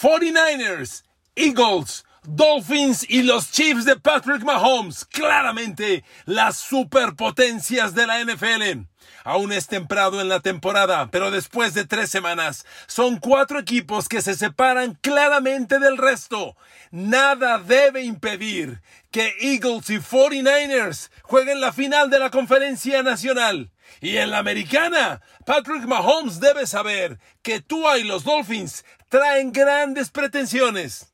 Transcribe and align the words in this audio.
49ers, 0.00 1.02
Eagles, 1.34 2.04
Dolphins 2.22 3.04
y 3.08 3.22
los 3.22 3.50
Chiefs 3.50 3.84
de 3.84 3.96
Patrick 3.96 4.44
Mahomes, 4.44 5.04
claramente 5.04 6.04
las 6.24 6.56
superpotencias 6.56 7.96
de 7.96 8.06
la 8.06 8.22
NFL. 8.22 8.86
Aún 9.24 9.52
es 9.52 9.66
temprano 9.66 10.20
en 10.20 10.28
la 10.28 10.38
temporada, 10.38 11.10
pero 11.10 11.32
después 11.32 11.74
de 11.74 11.84
tres 11.84 12.10
semanas, 12.10 12.64
son 12.86 13.18
cuatro 13.18 13.58
equipos 13.58 14.08
que 14.08 14.22
se 14.22 14.34
separan 14.34 14.96
claramente 15.00 15.80
del 15.80 15.98
resto. 15.98 16.56
Nada 16.92 17.58
debe 17.58 18.02
impedir 18.02 18.80
que 19.10 19.34
Eagles 19.40 19.90
y 19.90 19.98
49ers 19.98 21.10
jueguen 21.22 21.60
la 21.60 21.72
final 21.72 22.08
de 22.08 22.20
la 22.20 22.30
conferencia 22.30 23.02
nacional. 23.02 23.70
Y 24.00 24.16
en 24.18 24.30
la 24.30 24.38
americana, 24.38 25.20
Patrick 25.44 25.84
Mahomes 25.84 26.40
debe 26.40 26.66
saber 26.66 27.18
que 27.42 27.60
Tua 27.60 27.98
y 27.98 28.04
los 28.04 28.24
Dolphins 28.24 28.84
traen 29.08 29.52
grandes 29.52 30.10
pretensiones. 30.10 31.12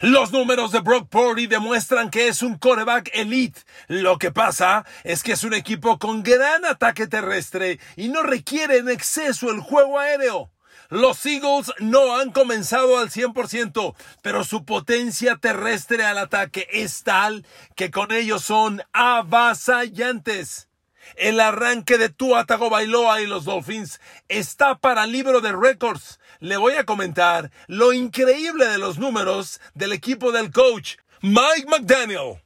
Los 0.00 0.30
números 0.30 0.72
de 0.72 0.80
Brock 0.80 1.08
Purdy 1.08 1.46
demuestran 1.46 2.10
que 2.10 2.28
es 2.28 2.42
un 2.42 2.58
coreback 2.58 3.10
elite. 3.14 3.60
Lo 3.88 4.18
que 4.18 4.30
pasa 4.30 4.84
es 5.04 5.22
que 5.22 5.32
es 5.32 5.42
un 5.42 5.54
equipo 5.54 5.98
con 5.98 6.22
gran 6.22 6.66
ataque 6.66 7.06
terrestre 7.06 7.80
y 7.96 8.08
no 8.08 8.22
requiere 8.22 8.76
en 8.76 8.90
exceso 8.90 9.50
el 9.50 9.60
juego 9.60 9.98
aéreo. 9.98 10.50
Los 10.90 11.24
Eagles 11.24 11.72
no 11.80 12.16
han 12.16 12.30
comenzado 12.30 12.98
al 12.98 13.10
100%, 13.10 13.94
pero 14.22 14.44
su 14.44 14.64
potencia 14.64 15.36
terrestre 15.36 16.04
al 16.04 16.18
ataque 16.18 16.68
es 16.70 17.02
tal 17.02 17.46
que 17.74 17.90
con 17.90 18.12
ellos 18.12 18.44
son 18.44 18.82
avasallantes. 18.92 20.68
El 21.14 21.40
arranque 21.40 21.98
de 21.98 22.08
Tua 22.08 22.44
Tagovailoa 22.44 23.22
y 23.22 23.26
los 23.26 23.44
Dolphins 23.44 24.00
está 24.28 24.78
para 24.78 25.06
libro 25.06 25.40
de 25.40 25.52
récords. 25.52 26.18
Le 26.40 26.56
voy 26.56 26.74
a 26.74 26.84
comentar 26.84 27.50
lo 27.66 27.92
increíble 27.92 28.66
de 28.66 28.78
los 28.78 28.98
números 28.98 29.60
del 29.74 29.92
equipo 29.92 30.32
del 30.32 30.52
coach 30.52 30.96
Mike 31.22 31.66
McDaniel. 31.68 32.42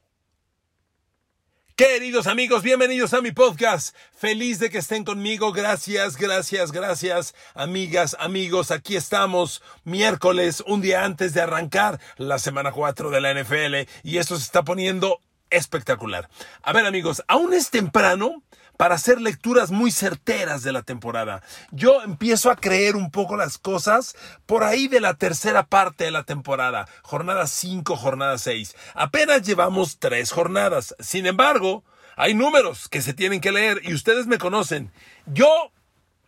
Queridos 1.75 2.27
amigos, 2.27 2.63
bienvenidos 2.63 3.13
a 3.13 3.21
mi 3.21 3.31
podcast. 3.31 3.95
Feliz 4.15 4.59
de 4.59 4.69
que 4.69 4.77
estén 4.77 5.03
conmigo. 5.03 5.51
Gracias, 5.51 6.15
gracias, 6.15 6.71
gracias. 6.71 7.35
Amigas, 7.53 8.15
amigos, 8.19 8.71
aquí 8.71 8.95
estamos 8.95 9.61
miércoles, 9.83 10.63
un 10.67 10.81
día 10.81 11.03
antes 11.03 11.33
de 11.33 11.41
arrancar 11.41 11.99
la 12.17 12.39
semana 12.39 12.71
4 12.71 13.09
de 13.09 13.19
la 13.19 13.33
NFL 13.33 13.89
y 14.03 14.19
esto 14.19 14.37
se 14.37 14.43
está 14.43 14.63
poniendo 14.63 15.19
espectacular. 15.49 16.29
A 16.61 16.71
ver 16.71 16.85
amigos, 16.85 17.23
aún 17.27 17.53
es 17.53 17.71
temprano 17.71 18.41
para 18.81 18.95
hacer 18.95 19.21
lecturas 19.21 19.69
muy 19.69 19.91
certeras 19.91 20.63
de 20.63 20.71
la 20.71 20.81
temporada. 20.81 21.43
Yo 21.69 22.01
empiezo 22.01 22.49
a 22.49 22.55
creer 22.55 22.95
un 22.95 23.11
poco 23.11 23.37
las 23.37 23.59
cosas 23.59 24.15
por 24.47 24.63
ahí 24.63 24.87
de 24.87 24.99
la 24.99 25.13
tercera 25.13 25.67
parte 25.67 26.05
de 26.05 26.09
la 26.09 26.23
temporada, 26.23 26.87
jornada 27.03 27.45
5, 27.45 27.95
jornada 27.95 28.39
6. 28.39 28.75
Apenas 28.95 29.43
llevamos 29.43 29.99
tres 29.99 30.31
jornadas. 30.31 30.95
Sin 30.99 31.27
embargo, 31.27 31.83
hay 32.15 32.33
números 32.33 32.89
que 32.89 33.03
se 33.03 33.13
tienen 33.13 33.39
que 33.39 33.51
leer 33.51 33.81
y 33.83 33.93
ustedes 33.93 34.25
me 34.25 34.39
conocen. 34.39 34.91
Yo 35.27 35.71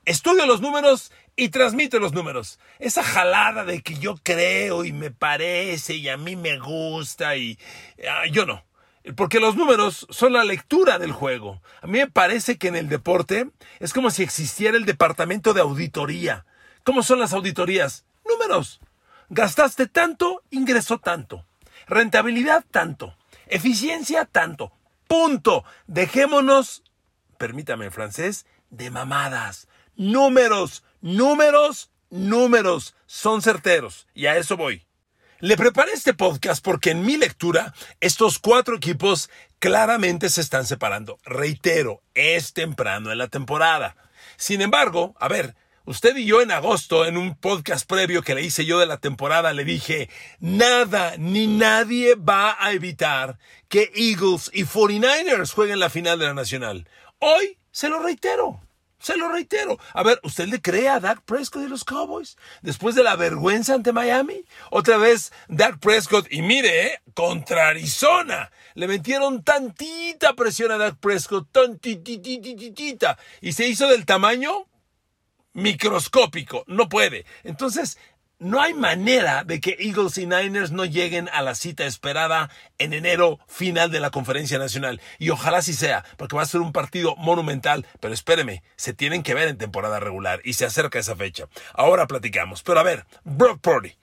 estudio 0.06 0.46
los 0.46 0.62
números 0.62 1.12
y 1.36 1.50
transmito 1.50 1.98
los 1.98 2.14
números. 2.14 2.60
Esa 2.78 3.02
jalada 3.02 3.66
de 3.66 3.82
que 3.82 3.96
yo 3.96 4.14
creo 4.22 4.86
y 4.86 4.94
me 4.94 5.10
parece 5.10 5.96
y 5.96 6.08
a 6.08 6.18
mí 6.18 6.36
me 6.36 6.60
gusta 6.60 7.36
y 7.36 7.58
ah, 8.08 8.28
yo 8.32 8.46
no. 8.46 8.64
Porque 9.16 9.40
los 9.40 9.56
números 9.56 10.08
son 10.10 10.34
la 10.34 10.46
lectura 10.46 10.98
del 10.98 11.12
juego. 11.12 11.62
A 11.82 11.88
mí 11.88 12.00
me 12.00 12.08
parece 12.08 12.58
que 12.58 12.70
en 12.70 12.76
el 12.76 12.88
deporte 12.88 13.50
es 13.80 13.94
como 13.94 14.10
si 14.10 14.24
existiera 14.24 14.78
el 14.78 14.86
departamento 14.86 15.54
de 15.54 15.62
auditoría. 15.62 16.46
¿Cómo 16.84 17.04
son 17.04 17.20
las 17.20 17.34
auditorías? 17.34 18.06
Números. 18.28 18.80
Gastaste 19.30 19.88
tanto, 19.88 20.44
ingresó 20.52 21.00
tanto. 21.00 21.46
Rentabilidad 21.88 22.64
tanto. 22.72 23.18
Eficiencia 23.48 24.26
tanto. 24.26 24.72
Punto. 25.08 25.66
Dejémonos, 25.88 26.84
permítame 27.38 27.86
en 27.86 27.92
francés, 27.92 28.46
de 28.70 28.90
mamadas. 28.90 29.68
Números, 29.98 30.84
números, 31.02 31.92
números. 32.10 32.96
Son 33.06 33.42
certeros. 33.42 34.08
Y 34.14 34.28
a 34.28 34.38
eso 34.38 34.56
voy. 34.56 34.86
Le 35.44 35.58
preparé 35.58 35.92
este 35.92 36.14
podcast 36.14 36.64
porque 36.64 36.92
en 36.92 37.06
mi 37.06 37.18
lectura 37.18 37.74
estos 38.00 38.40
cuatro 38.40 38.78
equipos 38.78 39.30
claramente 39.60 40.30
se 40.30 40.40
están 40.40 40.66
separando. 40.66 41.20
Reitero, 41.26 42.02
es 42.14 42.54
temprano 42.54 43.12
en 43.12 43.18
la 43.18 43.28
temporada. 43.28 43.98
Sin 44.38 44.62
embargo, 44.62 45.16
a 45.20 45.28
ver, 45.28 45.54
usted 45.84 46.16
y 46.16 46.24
yo 46.24 46.42
en 46.42 46.52
agosto, 46.52 47.06
en 47.06 47.18
un 47.18 47.36
podcast 47.36 47.86
previo 47.90 48.22
que 48.22 48.36
le 48.36 48.44
hice 48.44 48.64
yo 48.64 48.80
de 48.80 48.86
la 48.86 49.02
temporada, 49.02 49.52
le 49.52 49.66
dije, 49.66 50.10
nada 50.40 51.16
ni 51.18 51.48
nadie 51.48 52.16
va 52.16 52.56
a 52.58 52.72
evitar 52.72 53.38
que 53.68 53.92
Eagles 53.96 54.50
y 54.54 54.64
49ers 54.64 55.52
jueguen 55.52 55.80
la 55.80 55.90
final 55.90 56.20
de 56.20 56.28
la 56.28 56.34
Nacional. 56.34 56.88
Hoy 57.20 57.58
se 57.70 57.90
lo 57.90 58.00
reitero. 58.00 58.62
Se 59.04 59.18
lo 59.18 59.28
reitero. 59.28 59.78
A 59.94 60.02
ver, 60.02 60.22
¿usted 60.24 60.48
le 60.48 60.62
cree 60.62 60.88
a 60.88 61.02
Dak 61.02 61.24
Prescott 61.24 61.64
y 61.64 61.68
los 61.68 61.84
Cowboys? 61.84 62.38
Después 62.62 62.96
de 62.96 63.04
la 63.04 63.18
vergüenza 63.18 63.74
ante 63.74 63.92
Miami. 63.92 64.46
Otra 64.72 64.96
vez 64.96 65.34
Dak 65.50 65.80
Prescott. 65.80 66.26
Y 66.32 66.42
mire, 66.42 66.88
¿eh? 66.88 67.02
contra 67.14 67.68
Arizona. 67.68 68.50
Le 68.76 68.88
metieron 68.88 69.44
tantita 69.44 70.36
presión 70.36 70.72
a 70.72 70.78
Dak 70.78 71.00
Prescott. 71.00 71.52
Tantitititita. 71.52 73.18
Y 73.42 73.52
se 73.52 73.68
hizo 73.68 73.90
del 73.90 74.06
tamaño 74.06 74.68
microscópico. 75.52 76.64
No 76.68 76.88
puede. 76.88 77.26
Entonces, 77.44 77.98
no 78.44 78.62
hay 78.62 78.74
manera 78.74 79.44
de 79.44 79.60
que 79.60 79.78
Eagles 79.80 80.18
y 80.18 80.26
Niners 80.26 80.72
no 80.72 80.86
lleguen 80.86 81.30
a 81.32 81.42
la 81.42 81.56
cita 81.56 81.86
esperada 81.86 82.50
en 82.78 82.94
enero 82.94 83.40
final 83.48 83.90
de 83.90 84.00
la 84.00 84.12
conferencia 84.12 84.60
nacional. 84.60 85.02
Y 85.18 85.30
ojalá 85.30 85.62
sí 85.62 85.74
sea, 85.74 86.04
porque 86.18 86.36
va 86.36 86.42
a 86.42 86.46
ser 86.46 86.62
un 86.62 86.74
partido 86.74 87.16
monumental. 87.16 87.86
Pero 88.00 88.14
espéreme, 88.14 88.62
se 88.76 88.94
tienen 88.94 89.24
que 89.24 89.34
ver 89.34 89.48
en 89.48 89.58
temporada 89.58 90.00
regular 90.00 90.42
y 90.44 90.54
se 90.54 90.66
acerca 90.66 91.00
esa 91.00 91.16
fecha. 91.16 91.48
Ahora 91.74 92.06
platicamos. 92.06 92.64
Pero 92.64 92.80
a 92.80 92.84
ver, 92.84 93.06
Brock 93.24 93.62
Purdy. 93.62 93.96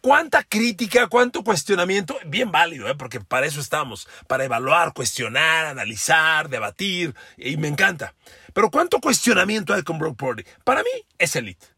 ¿Cuánta 0.00 0.42
crítica, 0.42 1.06
cuánto 1.06 1.44
cuestionamiento? 1.44 2.18
Bien 2.26 2.50
válido, 2.50 2.88
¿eh? 2.88 2.96
porque 2.96 3.20
para 3.20 3.46
eso 3.46 3.60
estamos, 3.60 4.08
para 4.26 4.44
evaluar, 4.44 4.94
cuestionar, 4.94 5.66
analizar, 5.66 6.48
debatir, 6.48 7.14
y 7.36 7.56
me 7.56 7.68
encanta. 7.68 8.12
Pero 8.52 8.68
¿cuánto 8.68 8.98
cuestionamiento 8.98 9.72
hay 9.72 9.82
con 9.84 10.00
Brock 10.00 10.16
Purdy? 10.16 10.44
Para 10.64 10.82
mí 10.82 10.90
es 11.18 11.36
elite. 11.36 11.71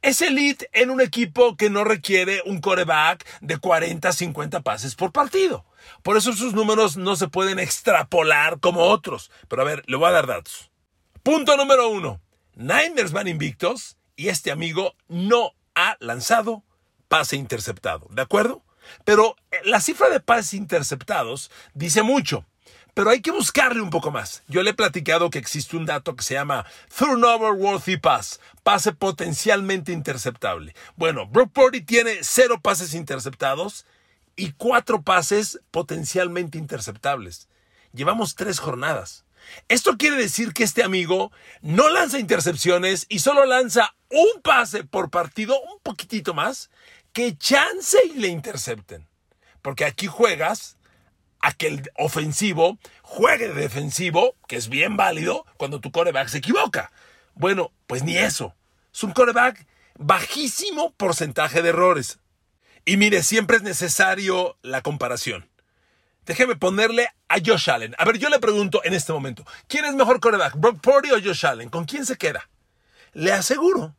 Es 0.00 0.22
elite 0.22 0.70
en 0.72 0.90
un 0.90 1.00
equipo 1.00 1.56
que 1.56 1.70
no 1.70 1.82
requiere 1.82 2.40
un 2.46 2.60
coreback 2.60 3.26
de 3.40 3.58
40, 3.58 4.12
50 4.12 4.60
pases 4.60 4.94
por 4.94 5.10
partido. 5.10 5.64
Por 6.02 6.16
eso 6.16 6.32
sus 6.34 6.54
números 6.54 6.96
no 6.96 7.16
se 7.16 7.26
pueden 7.26 7.58
extrapolar 7.58 8.60
como 8.60 8.82
otros. 8.82 9.30
Pero 9.48 9.62
a 9.62 9.64
ver, 9.64 9.82
le 9.86 9.96
voy 9.96 10.08
a 10.08 10.12
dar 10.12 10.28
datos. 10.28 10.70
Punto 11.24 11.56
número 11.56 11.88
uno. 11.88 12.20
Niners 12.54 13.10
van 13.10 13.26
invictos 13.26 13.96
y 14.14 14.28
este 14.28 14.52
amigo 14.52 14.94
no 15.08 15.54
ha 15.74 15.96
lanzado 15.98 16.62
pase 17.08 17.34
interceptado. 17.36 18.06
¿De 18.10 18.22
acuerdo? 18.22 18.62
Pero 19.04 19.36
eh, 19.50 19.56
la 19.64 19.80
cifra 19.80 20.10
de 20.10 20.20
pases 20.20 20.54
interceptados 20.54 21.50
dice 21.74 22.02
mucho 22.02 22.46
pero 22.98 23.10
hay 23.10 23.20
que 23.20 23.30
buscarle 23.30 23.80
un 23.80 23.90
poco 23.90 24.10
más. 24.10 24.42
Yo 24.48 24.64
le 24.64 24.70
he 24.70 24.74
platicado 24.74 25.30
que 25.30 25.38
existe 25.38 25.76
un 25.76 25.86
dato 25.86 26.16
que 26.16 26.24
se 26.24 26.34
llama 26.34 26.66
Turnover 26.98 27.52
Worthy 27.52 27.96
Pass, 27.96 28.40
pase 28.64 28.90
potencialmente 28.90 29.92
interceptable. 29.92 30.74
Bueno, 30.96 31.24
Brock 31.24 31.52
Purdy 31.52 31.80
tiene 31.80 32.18
cero 32.22 32.58
pases 32.60 32.94
interceptados 32.94 33.86
y 34.34 34.50
cuatro 34.50 35.02
pases 35.02 35.60
potencialmente 35.70 36.58
interceptables. 36.58 37.46
Llevamos 37.92 38.34
tres 38.34 38.58
jornadas. 38.58 39.24
Esto 39.68 39.96
quiere 39.96 40.16
decir 40.16 40.52
que 40.52 40.64
este 40.64 40.82
amigo 40.82 41.30
no 41.62 41.88
lanza 41.90 42.18
intercepciones 42.18 43.06
y 43.08 43.20
solo 43.20 43.46
lanza 43.46 43.94
un 44.10 44.42
pase 44.42 44.82
por 44.82 45.08
partido, 45.08 45.56
un 45.72 45.78
poquitito 45.84 46.34
más, 46.34 46.68
que 47.12 47.38
chance 47.38 47.96
y 48.12 48.18
le 48.18 48.26
intercepten. 48.26 49.06
Porque 49.62 49.84
aquí 49.84 50.08
juegas 50.08 50.77
a 51.40 51.52
que 51.52 51.68
el 51.68 51.90
ofensivo 51.96 52.78
juegue 53.02 53.48
de 53.48 53.60
defensivo, 53.60 54.34
que 54.46 54.56
es 54.56 54.68
bien 54.68 54.96
válido 54.96 55.46
cuando 55.56 55.80
tu 55.80 55.90
coreback 55.90 56.28
se 56.28 56.38
equivoca. 56.38 56.92
Bueno, 57.34 57.72
pues 57.86 58.02
ni 58.02 58.16
eso. 58.16 58.54
Es 58.92 59.02
un 59.02 59.12
coreback 59.12 59.66
bajísimo 59.98 60.92
porcentaje 60.92 61.62
de 61.62 61.70
errores. 61.70 62.18
Y 62.84 62.96
mire, 62.96 63.22
siempre 63.22 63.58
es 63.58 63.62
necesario 63.62 64.56
la 64.62 64.82
comparación. 64.82 65.48
Déjeme 66.24 66.56
ponerle 66.56 67.08
a 67.28 67.36
Josh 67.44 67.70
Allen. 67.70 67.94
A 67.98 68.04
ver, 68.04 68.18
yo 68.18 68.28
le 68.28 68.38
pregunto 68.38 68.82
en 68.84 68.92
este 68.92 69.12
momento, 69.12 69.44
¿quién 69.66 69.84
es 69.84 69.94
mejor 69.94 70.20
coreback, 70.20 70.56
Brock 70.56 70.80
Purdy 70.80 71.10
o 71.10 71.22
Josh 71.22 71.46
Allen? 71.46 71.70
¿Con 71.70 71.84
quién 71.84 72.04
se 72.04 72.16
queda? 72.16 72.48
Le 73.14 73.32
aseguro 73.32 73.94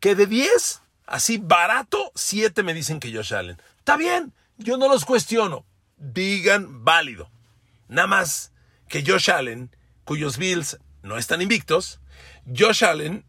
que 0.00 0.14
de 0.14 0.26
10, 0.26 0.82
así 1.06 1.38
barato, 1.38 2.10
7 2.14 2.62
me 2.62 2.74
dicen 2.74 2.98
que 2.98 3.14
Josh 3.14 3.34
Allen. 3.34 3.60
Está 3.78 3.96
bien, 3.96 4.32
yo 4.56 4.78
no 4.78 4.88
los 4.88 5.04
cuestiono, 5.04 5.64
digan 6.00 6.84
válido. 6.84 7.30
Nada 7.88 8.08
más 8.08 8.52
que 8.88 9.04
Josh 9.06 9.30
Allen, 9.30 9.74
cuyos 10.04 10.38
Bills 10.38 10.78
no 11.02 11.16
están 11.16 11.42
invictos, 11.42 12.00
Josh 12.46 12.84
Allen 12.84 13.24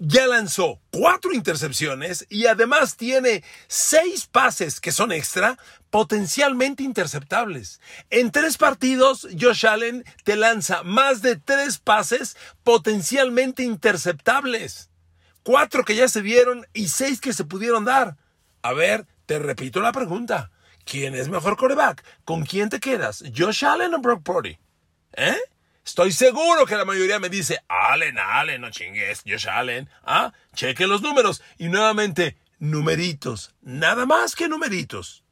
ya 0.00 0.26
lanzó 0.26 0.80
cuatro 0.90 1.32
intercepciones 1.32 2.26
y 2.28 2.46
además 2.46 2.96
tiene 2.96 3.42
seis 3.66 4.26
pases 4.26 4.80
que 4.80 4.92
son 4.92 5.10
extra 5.12 5.58
potencialmente 5.90 6.82
interceptables. 6.82 7.80
En 8.10 8.30
tres 8.30 8.58
partidos, 8.58 9.26
Josh 9.38 9.66
Allen 9.66 10.04
te 10.24 10.36
lanza 10.36 10.82
más 10.82 11.22
de 11.22 11.36
tres 11.36 11.78
pases 11.78 12.36
potencialmente 12.62 13.62
interceptables. 13.62 14.90
Cuatro 15.42 15.84
que 15.84 15.96
ya 15.96 16.08
se 16.08 16.20
vieron 16.20 16.66
y 16.74 16.88
seis 16.88 17.20
que 17.20 17.32
se 17.32 17.44
pudieron 17.44 17.84
dar. 17.84 18.16
A 18.62 18.72
ver, 18.72 19.06
te 19.26 19.38
repito 19.38 19.80
la 19.80 19.92
pregunta. 19.92 20.50
¿Quién 20.90 21.14
es 21.14 21.28
mejor 21.28 21.58
coreback? 21.58 22.02
¿Con 22.24 22.46
quién 22.46 22.70
te 22.70 22.80
quedas? 22.80 23.22
¿Josh 23.36 23.62
Allen 23.62 23.92
o 23.92 23.98
Brock 23.98 24.22
Purdy? 24.22 24.58
¿Eh? 25.12 25.36
Estoy 25.84 26.12
seguro 26.12 26.64
que 26.64 26.76
la 26.76 26.86
mayoría 26.86 27.18
me 27.18 27.28
dice, 27.28 27.62
Allen, 27.68 28.16
Allen, 28.18 28.62
no 28.62 28.70
chingues, 28.70 29.22
Josh 29.26 29.48
Allen. 29.48 29.90
Ah, 30.02 30.32
cheque 30.54 30.86
los 30.86 31.02
números. 31.02 31.42
Y 31.58 31.68
nuevamente, 31.68 32.38
numeritos. 32.58 33.54
Nada 33.60 34.06
más 34.06 34.34
que 34.34 34.48
numeritos. 34.48 35.24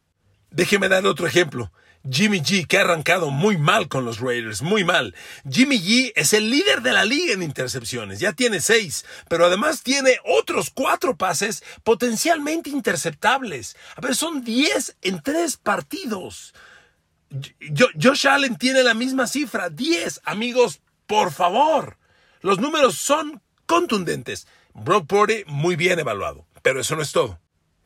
Déjeme 0.51 0.91
dar 0.91 1.07
otro 1.07 1.27
ejemplo. 1.27 1.73
Jimmy 2.11 2.41
G, 2.41 2.67
que 2.67 2.79
ha 2.79 2.83
arrancado 2.83 3.31
muy 3.31 3.57
mal 3.57 3.89
con 3.89 4.05
los 4.05 4.21
Raiders, 4.21 4.63
muy 4.63 4.85
mal. 4.85 5.15
Jimmy 5.51 5.79
G 5.79 6.13
es 6.15 6.33
el 6.33 6.51
líder 6.51 6.83
de 6.83 6.93
la 6.93 7.05
liga 7.05 7.35
en 7.35 7.43
intercepciones, 7.43 8.21
ya 8.21 8.33
tiene 8.33 8.61
seis, 8.61 9.05
pero 9.29 9.47
además 9.47 9.83
tiene 9.83 10.19
otros 10.25 10.71
cuatro 10.71 11.17
pases 11.17 11.63
potencialmente 11.85 12.71
interceptables. 12.71 13.77
A 13.97 14.01
ver, 14.01 14.15
son 14.15 14.45
diez 14.45 14.97
en 15.03 15.21
tres 15.23 15.57
partidos. 15.57 16.55
Josh 18.01 18.29
Allen 18.29 18.57
tiene 18.57 18.83
la 18.83 18.95
misma 18.95 19.27
cifra, 19.27 19.69
10. 19.69 20.21
Amigos, 20.25 20.81
por 21.07 21.33
favor. 21.33 21.99
Los 22.41 22.61
números 22.61 22.97
son 22.97 23.43
contundentes. 23.67 24.47
Brock 24.75 25.07
Purdy 25.07 25.45
muy 25.47 25.75
bien 25.75 25.99
evaluado, 25.99 26.47
pero 26.63 26.81
eso 26.81 26.95
no 26.97 27.03
es 27.03 27.13
todo. 27.13 27.41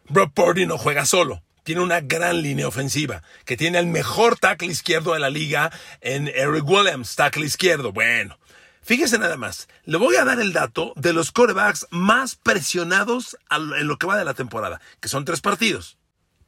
Brock 0.08 0.32
Purdy 0.34 0.66
no 0.66 0.76
juega 0.76 1.06
solo. 1.06 1.42
Tiene 1.70 1.84
una 1.84 2.00
gran 2.00 2.42
línea 2.42 2.66
ofensiva, 2.66 3.22
que 3.44 3.56
tiene 3.56 3.78
el 3.78 3.86
mejor 3.86 4.36
tackle 4.36 4.66
izquierdo 4.66 5.12
de 5.12 5.20
la 5.20 5.30
liga 5.30 5.70
en 6.00 6.26
Eric 6.26 6.68
Williams, 6.68 7.14
tackle 7.14 7.46
izquierdo. 7.46 7.92
Bueno, 7.92 8.40
fíjese 8.82 9.18
nada 9.18 9.36
más. 9.36 9.68
Le 9.84 9.96
voy 9.96 10.16
a 10.16 10.24
dar 10.24 10.40
el 10.40 10.52
dato 10.52 10.92
de 10.96 11.12
los 11.12 11.30
quarterbacks 11.30 11.86
más 11.90 12.34
presionados 12.34 13.36
en 13.50 13.86
lo 13.86 13.98
que 13.98 14.08
va 14.08 14.18
de 14.18 14.24
la 14.24 14.34
temporada, 14.34 14.80
que 14.98 15.08
son 15.08 15.24
tres 15.24 15.40
partidos. 15.40 15.96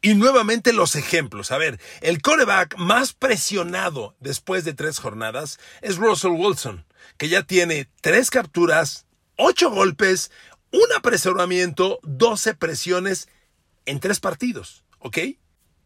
Y 0.01 0.15
nuevamente 0.15 0.73
los 0.73 0.97
ejemplos. 0.97 1.53
A 1.53 1.57
ver, 1.57 1.79
el 2.01 2.21
coreback 2.21 2.77
más 2.77 3.13
presionado 3.13 4.17
después 4.19 4.65
de 4.65 4.75
tres 4.75 4.99
jornadas 4.99 5.61
es 5.83 5.99
Russell 5.99 6.33
Wilson, 6.33 6.85
que 7.17 7.29
ya 7.29 7.45
tiene 7.45 7.89
tres 8.01 8.29
capturas, 8.29 9.07
ocho 9.37 9.71
golpes, 9.71 10.33
un 10.73 10.93
apresuramiento, 10.97 12.01
doce 12.03 12.55
presiones 12.55 13.29
en 13.87 14.01
tres 14.01 14.19
partidos. 14.19 14.83
¿Ok? 15.03 15.19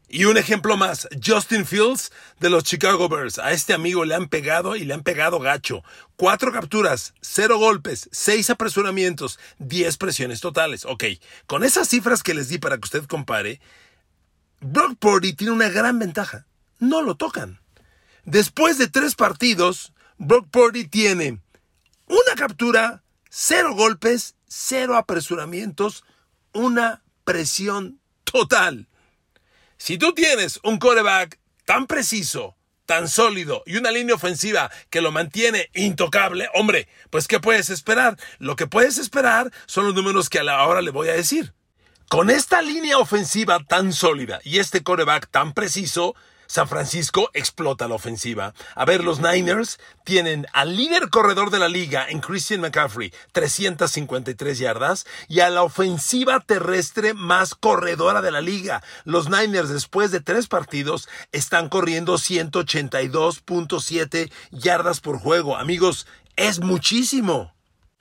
Y 0.09 0.25
un 0.27 0.37
ejemplo 0.37 0.77
más, 0.77 1.09
Justin 1.25 1.67
Fields 1.67 2.13
de 2.39 2.49
los 2.49 2.63
Chicago 2.63 3.09
Bears. 3.09 3.39
A 3.39 3.51
este 3.51 3.75
amigo 3.75 4.05
le 4.05 4.15
han 4.15 4.29
pegado 4.29 4.77
y 4.77 4.85
le 4.85 4.95
han 4.95 5.03
pegado 5.03 5.41
gacho. 5.41 5.83
Cuatro 6.15 6.53
capturas, 6.53 7.13
cero 7.21 7.59
golpes, 7.59 8.09
seis 8.13 8.51
apresuramientos, 8.51 9.41
diez 9.59 9.97
presiones 9.97 10.41
totales. 10.41 10.85
Ok, 10.85 11.05
con 11.47 11.65
esas 11.65 11.89
cifras 11.89 12.23
que 12.23 12.35
les 12.35 12.49
di 12.49 12.59
para 12.59 12.77
que 12.77 12.85
usted 12.85 13.05
compare, 13.07 13.61
Brock 14.61 14.97
Purdy 14.99 15.33
tiene 15.33 15.53
una 15.53 15.71
gran 15.71 15.99
ventaja. 15.99 16.47
No 16.79 17.03
lo 17.03 17.17
tocan. 17.17 17.61
Después 18.25 18.79
de 18.79 18.89
tres 18.89 19.17
partidos, 19.17 19.93
Brock 20.19 20.49
Purdy 20.51 20.87
tiene 20.87 21.41
una 22.07 22.35
captura, 22.37 23.03
cero 23.29 23.75
golpes, 23.75 24.37
cero 24.47 24.97
apresuramientos, 24.97 26.05
una 26.53 27.03
presión 27.25 28.01
total. 28.23 28.89
Si 29.79 29.99
tú 29.99 30.15
tienes 30.15 30.59
un 30.63 30.79
coreback 30.79 31.39
tan 31.65 31.87
preciso, 31.87 32.57
tan 32.87 33.09
sólido 33.09 33.63
y 33.67 33.77
una 33.77 33.91
línea 33.91 34.15
ofensiva 34.15 34.71
que 34.91 35.01
lo 35.01 35.13
mantiene 35.13 35.71
intocable, 35.75 36.49
hombre, 36.55 36.89
pues 37.11 37.29
¿qué 37.29 37.41
puedes 37.41 37.69
esperar? 37.69 38.17
Lo 38.39 38.57
que 38.57 38.67
puedes 38.67 38.97
esperar 38.99 39.53
son 39.67 39.85
los 39.85 39.95
números 39.95 40.31
que 40.31 40.39
ahora 40.39 40.81
le 40.81 40.91
voy 40.91 41.09
a 41.09 41.15
decir. 41.15 41.53
Con 42.09 42.31
esta 42.31 42.63
línea 42.63 42.99
ofensiva 42.99 43.59
tan 43.69 43.93
sólida 43.93 44.41
y 44.45 44.61
este 44.61 44.83
coreback 44.83 45.29
tan 45.31 45.53
preciso, 45.53 46.15
San 46.47 46.69
Francisco 46.69 47.31
explota 47.33 47.89
la 47.89 47.95
ofensiva. 47.95 48.53
A 48.75 48.85
ver, 48.85 49.03
los 49.05 49.21
Niners 49.21 49.79
tienen 50.05 50.47
al 50.53 50.77
líder 50.77 51.09
corredor 51.11 51.51
de 51.51 51.59
la 51.59 51.69
liga 51.69 52.07
en 52.09 52.21
Christian 52.21 52.61
McCaffrey, 52.61 53.13
353 53.33 54.59
yardas, 54.59 55.07
y 55.29 55.41
a 55.41 55.51
la 55.51 55.63
ofensiva 55.63 56.41
terrestre 56.41 57.13
más 57.15 57.55
corredora 57.55 58.21
de 58.23 58.31
la 58.31 58.41
liga. 58.41 58.83
Los 59.05 59.29
Niners, 59.31 59.71
después 59.71 60.11
de 60.11 60.21
tres 60.21 60.47
partidos, 60.47 61.09
están 61.33 61.69
corriendo 61.69 62.15
182.7 62.15 64.31
yardas 64.51 65.01
por 65.01 65.19
juego. 65.19 65.57
Amigos, 65.57 66.07
es 66.37 66.61
muchísimo. 66.61 67.56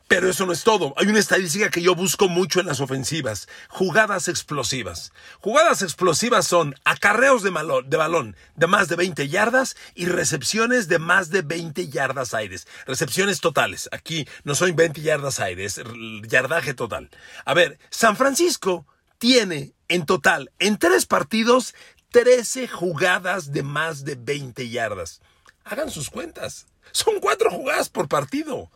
Pero 0.08 0.30
eso 0.30 0.46
no 0.46 0.54
es 0.54 0.64
todo. 0.64 0.94
Hay 0.98 1.08
una 1.08 1.20
estadística 1.20 1.72
que 1.72 1.82
yo 1.82 1.96
busco 1.96 2.28
mucho 2.28 2.60
en 2.60 2.68
las 2.68 2.80
ofensivas. 2.80 3.48
Jugadas 3.70 4.28
explosivas. 4.28 5.12
Jugadas 5.40 5.82
explosivas 5.82 6.46
son 6.46 6.76
acarreos 6.84 7.42
de, 7.42 7.50
de, 7.50 7.98
balón 7.98 8.36
de 8.56 8.68
más 8.68 8.88
de 8.88 8.98
20 8.98 9.28
yardas 9.30 9.76
y 9.96 10.06
recepciones 10.06 10.88
de 10.88 11.00
más 11.00 11.32
de 11.32 11.42
20 11.42 11.88
yardas 11.90 12.36
aires. 12.36 12.68
Recepciones 12.86 13.42
totales. 13.42 13.90
Aquí 13.92 14.28
no 14.44 14.54
son 14.54 14.76
20 14.76 15.02
yardas 15.02 15.40
aires, 15.40 15.82
yardaje 16.28 16.76
total. 16.76 17.10
A 17.44 17.56
ver, 17.56 17.80
San 17.90 18.16
Francisco 18.16 18.86
tiene 19.18 19.74
en 19.88 20.06
total, 20.06 20.52
en 20.60 20.78
tres 20.78 21.08
partidos, 21.08 21.74
13 22.12 22.68
jugadas 22.68 23.52
de 23.52 23.64
más 23.64 24.06
de 24.06 24.16
20 24.16 24.70
yardas. 24.70 25.20
Hagan 25.64 25.90
sus 25.90 26.12
cuentas. 26.12 26.68
Son 26.92 27.20
cuatro 27.20 27.50
jugadas 27.50 27.90
por 27.90 28.08
partido. 28.08 28.70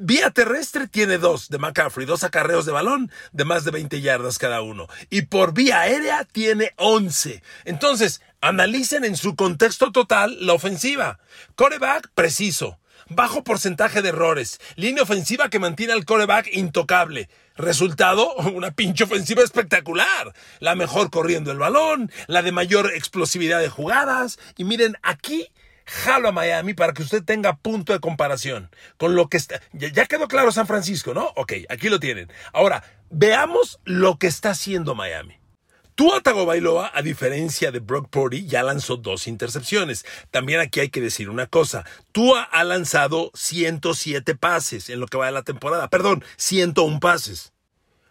Vía 0.00 0.30
terrestre 0.30 0.86
tiene 0.86 1.18
dos 1.18 1.48
de 1.48 1.58
McCaffrey, 1.58 2.06
dos 2.06 2.22
acarreos 2.22 2.64
de 2.64 2.70
balón 2.70 3.10
de 3.32 3.44
más 3.44 3.64
de 3.64 3.72
20 3.72 4.00
yardas 4.00 4.38
cada 4.38 4.62
uno. 4.62 4.86
Y 5.10 5.22
por 5.22 5.52
vía 5.52 5.80
aérea 5.80 6.22
tiene 6.22 6.72
11. 6.76 7.42
Entonces, 7.64 8.22
analicen 8.40 9.04
en 9.04 9.16
su 9.16 9.34
contexto 9.34 9.90
total 9.90 10.36
la 10.40 10.52
ofensiva. 10.52 11.18
Coreback 11.56 12.12
preciso. 12.14 12.78
Bajo 13.08 13.42
porcentaje 13.42 14.00
de 14.00 14.10
errores. 14.10 14.60
Línea 14.76 15.02
ofensiva 15.02 15.48
que 15.50 15.58
mantiene 15.58 15.94
al 15.94 16.04
coreback 16.04 16.46
intocable. 16.52 17.28
Resultado, 17.56 18.34
una 18.54 18.70
pinche 18.70 19.02
ofensiva 19.02 19.42
espectacular. 19.42 20.32
La 20.60 20.76
mejor 20.76 21.10
corriendo 21.10 21.50
el 21.50 21.58
balón, 21.58 22.12
la 22.28 22.42
de 22.42 22.52
mayor 22.52 22.92
explosividad 22.94 23.58
de 23.58 23.68
jugadas. 23.68 24.38
Y 24.56 24.62
miren, 24.62 24.96
aquí 25.02 25.48
jalo 25.88 26.28
a 26.28 26.32
Miami 26.32 26.74
para 26.74 26.92
que 26.92 27.02
usted 27.02 27.24
tenga 27.24 27.56
punto 27.56 27.92
de 27.92 28.00
comparación 28.00 28.70
con 28.96 29.14
lo 29.14 29.28
que 29.28 29.38
está. 29.38 29.60
Ya, 29.72 30.06
quedó 30.06 30.28
claro 30.28 30.52
San 30.52 30.66
Francisco, 30.66 31.14
¿no? 31.14 31.32
Ok, 31.36 31.54
aquí 31.68 31.88
lo 31.88 31.98
tienen. 31.98 32.30
Ahora, 32.52 32.84
veamos 33.10 33.80
lo 33.84 34.18
que 34.18 34.26
está 34.26 34.50
haciendo 34.50 34.94
Miami. 34.94 35.38
Tua 35.94 36.20
Tagovailoa, 36.20 36.92
a 36.94 37.02
diferencia 37.02 37.72
de 37.72 37.80
Brock 37.80 38.08
Purdy, 38.08 38.46
ya 38.46 38.62
lanzó 38.62 38.98
dos 38.98 39.26
intercepciones. 39.26 40.06
También 40.30 40.60
aquí 40.60 40.78
hay 40.78 40.90
que 40.90 41.00
decir 41.00 41.28
una 41.28 41.46
cosa. 41.46 41.84
Tua 42.12 42.42
ha 42.42 42.62
lanzado 42.62 43.32
107 43.34 44.36
pases 44.36 44.90
en 44.90 45.00
lo 45.00 45.08
que 45.08 45.18
va 45.18 45.26
de 45.26 45.32
la 45.32 45.42
temporada. 45.42 45.88
Perdón, 45.88 46.22
101 46.36 47.00
pases. 47.00 47.52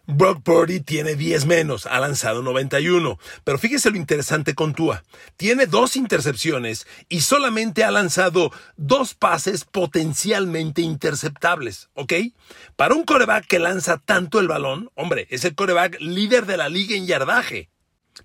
Brock 0.09 0.41
Purdy 0.41 0.79
tiene 0.79 1.15
10 1.15 1.45
menos, 1.47 1.85
ha 1.85 1.99
lanzado 1.99 2.41
91. 2.41 3.19
Pero 3.43 3.59
fíjese 3.59 3.91
lo 3.91 3.97
interesante 3.97 4.55
con 4.55 4.73
Tua. 4.73 5.03
Tiene 5.35 5.65
dos 5.65 5.97
intercepciones 5.97 6.87
y 7.09 7.19
solamente 7.21 7.83
ha 7.83 7.91
lanzado 7.91 8.51
dos 8.77 9.15
pases 9.15 9.65
potencialmente 9.65 10.81
interceptables, 10.81 11.89
¿ok? 11.93 12.13
Para 12.77 12.95
un 12.95 13.03
coreback 13.03 13.47
que 13.47 13.59
lanza 13.59 13.97
tanto 13.97 14.39
el 14.39 14.47
balón, 14.47 14.89
hombre, 14.95 15.27
es 15.29 15.43
el 15.43 15.55
coreback 15.55 15.99
líder 15.99 16.45
de 16.45 16.55
la 16.55 16.69
liga 16.69 16.95
en 16.95 17.05
yardaje. 17.05 17.69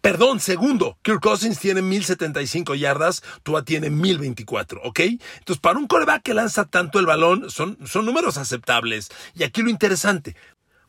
Perdón, 0.01 0.41
segundo, 0.41 0.99
Kirk 1.03 1.21
Cousins 1.21 1.59
tiene 1.59 1.83
1075 1.83 2.77
yardas, 2.77 3.23
Tua 3.43 3.65
tiene 3.65 3.91
1024, 3.91 4.81
¿ok? 4.85 5.01
Entonces, 5.01 5.61
para 5.61 5.79
un 5.79 5.87
coreback 5.87 6.23
que 6.23 6.33
lanza 6.33 6.65
tanto 6.65 6.99
el 6.99 7.07
balón, 7.07 7.51
son, 7.51 7.77
son 7.87 8.07
números 8.07 8.39
aceptables. 8.39 9.11
Y 9.35 9.43
aquí 9.43 9.63
lo 9.63 9.69
interesante, 9.69 10.35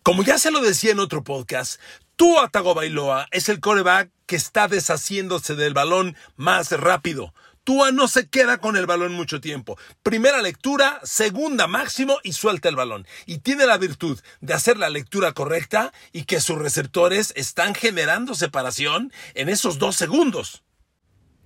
como 0.03 0.21
ya 0.23 0.37
se 0.37 0.51
lo 0.51 0.59
decía 0.59 0.91
en 0.91 0.99
otro 0.99 1.23
podcast, 1.23 1.79
Tua 2.17 2.49
Tagovailoa 2.49 3.27
es 3.31 3.47
el 3.47 3.61
coreback 3.61 4.11
que 4.25 4.35
está 4.35 4.67
deshaciéndose 4.67 5.55
del 5.55 5.73
balón 5.73 6.17
más 6.35 6.71
rápido. 6.71 7.33
Tua 7.63 7.93
no 7.93 8.09
se 8.09 8.27
queda 8.27 8.57
con 8.57 8.75
el 8.75 8.85
balón 8.85 9.13
mucho 9.13 9.39
tiempo. 9.39 9.77
Primera 10.03 10.41
lectura, 10.41 10.99
segunda 11.03 11.67
máximo 11.67 12.19
y 12.21 12.33
suelta 12.33 12.67
el 12.67 12.75
balón. 12.75 13.07
Y 13.25 13.37
tiene 13.37 13.65
la 13.65 13.77
virtud 13.77 14.19
de 14.41 14.53
hacer 14.53 14.77
la 14.77 14.89
lectura 14.89 15.31
correcta 15.31 15.93
y 16.11 16.25
que 16.25 16.41
sus 16.41 16.57
receptores 16.57 17.31
están 17.37 17.73
generando 17.73 18.35
separación 18.35 19.13
en 19.35 19.47
esos 19.47 19.79
dos 19.79 19.95
segundos. 19.95 20.62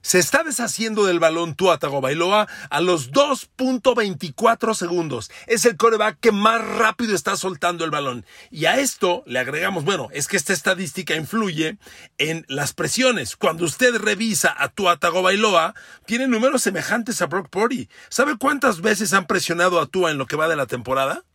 Se 0.01 0.19
está 0.19 0.43
deshaciendo 0.43 1.05
del 1.05 1.19
balón 1.19 1.55
Tua 1.55 1.79
Tagovailoa 1.79 2.47
a 2.69 2.81
los 2.81 3.11
2.24 3.11 4.73
segundos. 4.73 5.29
Es 5.47 5.65
el 5.65 5.75
coreback 5.75 6.19
que 6.19 6.31
más 6.31 6.61
rápido 6.65 7.13
está 7.13 7.35
soltando 7.35 7.83
el 7.83 7.91
balón. 7.91 8.25
Y 8.49 8.65
a 8.65 8.79
esto 8.79 9.23
le 9.25 9.39
agregamos, 9.39 9.83
bueno, 9.83 10.07
es 10.13 10.27
que 10.27 10.37
esta 10.37 10.53
estadística 10.53 11.15
influye 11.15 11.77
en 12.17 12.45
las 12.47 12.73
presiones. 12.73 13.35
Cuando 13.35 13.65
usted 13.65 13.95
revisa 13.97 14.55
a 14.57 14.69
Tua 14.69 14.97
Tagovailoa, 14.97 15.73
tiene 16.05 16.27
números 16.27 16.63
semejantes 16.63 17.21
a 17.21 17.25
Brock 17.25 17.49
Purdy. 17.49 17.89
¿Sabe 18.09 18.37
cuántas 18.37 18.81
veces 18.81 19.13
han 19.13 19.27
presionado 19.27 19.81
a 19.81 19.87
Tua 19.87 20.11
en 20.11 20.17
lo 20.17 20.25
que 20.25 20.37
va 20.37 20.47
de 20.47 20.55
la 20.55 20.67
temporada? 20.67 21.25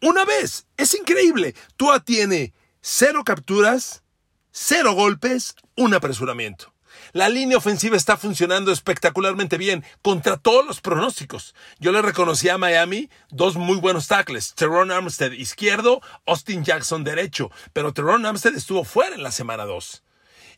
Una 0.00 0.24
vez. 0.24 0.66
Es 0.76 0.94
increíble. 0.94 1.54
Tua 1.76 2.00
tiene 2.00 2.52
cero 2.80 3.22
capturas, 3.24 4.02
cero 4.50 4.92
golpes, 4.92 5.56
un 5.76 5.94
apresuramiento. 5.94 6.72
La 7.12 7.28
línea 7.28 7.56
ofensiva 7.56 7.96
está 7.96 8.16
funcionando 8.16 8.70
espectacularmente 8.70 9.56
bien 9.56 9.84
contra 10.02 10.36
todos 10.36 10.66
los 10.66 10.80
pronósticos. 10.80 11.54
Yo 11.78 11.92
le 11.92 12.02
reconocí 12.02 12.48
a 12.48 12.58
Miami 12.58 13.08
dos 13.30 13.56
muy 13.56 13.78
buenos 13.78 14.08
tackles. 14.08 14.54
Teron 14.54 14.90
Armstead 14.90 15.32
izquierdo, 15.32 16.00
Austin 16.26 16.64
Jackson 16.64 17.04
derecho. 17.04 17.50
Pero 17.72 17.92
Teron 17.92 18.26
Armstead 18.26 18.54
estuvo 18.54 18.84
fuera 18.84 19.14
en 19.14 19.22
la 19.22 19.30
semana 19.30 19.64
2. 19.64 20.02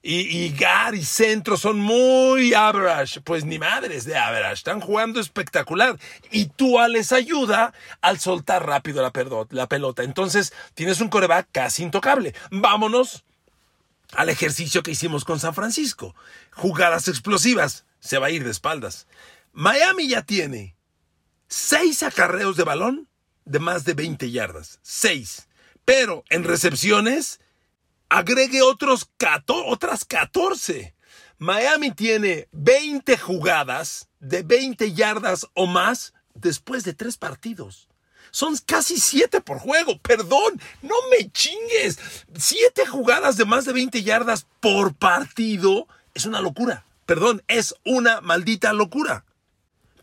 Y, 0.02 0.44
y 0.44 0.56
Gar 0.56 0.94
y 0.94 1.04
Centro 1.04 1.56
son 1.56 1.78
muy 1.78 2.54
average. 2.54 3.20
Pues 3.20 3.44
ni 3.44 3.58
madres 3.58 4.04
de 4.04 4.16
average. 4.16 4.54
Están 4.54 4.80
jugando 4.80 5.20
espectacular. 5.20 5.98
Y 6.30 6.46
Tua 6.46 6.88
les 6.88 7.12
ayuda 7.12 7.72
al 8.00 8.18
soltar 8.18 8.66
rápido 8.66 9.02
la, 9.02 9.12
la 9.50 9.68
pelota. 9.68 10.02
Entonces 10.02 10.52
tienes 10.74 11.00
un 11.00 11.08
coreback 11.08 11.48
casi 11.52 11.82
intocable. 11.82 12.34
Vámonos 12.50 13.24
al 14.12 14.28
ejercicio 14.28 14.82
que 14.82 14.92
hicimos 14.92 15.24
con 15.24 15.40
San 15.40 15.54
Francisco. 15.54 16.14
Jugadas 16.52 17.08
explosivas. 17.08 17.84
Se 18.00 18.18
va 18.18 18.28
a 18.28 18.30
ir 18.30 18.44
de 18.44 18.50
espaldas. 18.50 19.06
Miami 19.52 20.08
ya 20.08 20.22
tiene 20.22 20.76
seis 21.48 22.02
acarreos 22.02 22.56
de 22.56 22.64
balón 22.64 23.08
de 23.44 23.58
más 23.58 23.84
de 23.84 23.94
20 23.94 24.30
yardas. 24.30 24.78
Seis. 24.82 25.48
Pero 25.84 26.24
en 26.30 26.44
recepciones, 26.44 27.40
agregue 28.08 28.62
otros 28.62 29.10
otras 29.66 30.04
14. 30.04 30.94
Miami 31.38 31.90
tiene 31.90 32.48
20 32.52 33.18
jugadas 33.18 34.08
de 34.18 34.42
20 34.42 34.92
yardas 34.92 35.46
o 35.54 35.66
más 35.66 36.14
después 36.34 36.84
de 36.84 36.94
tres 36.94 37.16
partidos. 37.16 37.89
Son 38.30 38.56
casi 38.66 38.98
siete 38.98 39.40
por 39.40 39.58
juego. 39.58 39.98
Perdón, 39.98 40.60
no 40.82 40.94
me 41.10 41.30
chingues. 41.30 41.98
Siete 42.36 42.86
jugadas 42.86 43.36
de 43.36 43.44
más 43.44 43.64
de 43.64 43.72
20 43.72 44.02
yardas 44.02 44.46
por 44.60 44.94
partido 44.94 45.86
es 46.14 46.26
una 46.26 46.40
locura. 46.40 46.84
Perdón, 47.06 47.42
es 47.48 47.74
una 47.84 48.20
maldita 48.20 48.72
locura. 48.72 49.24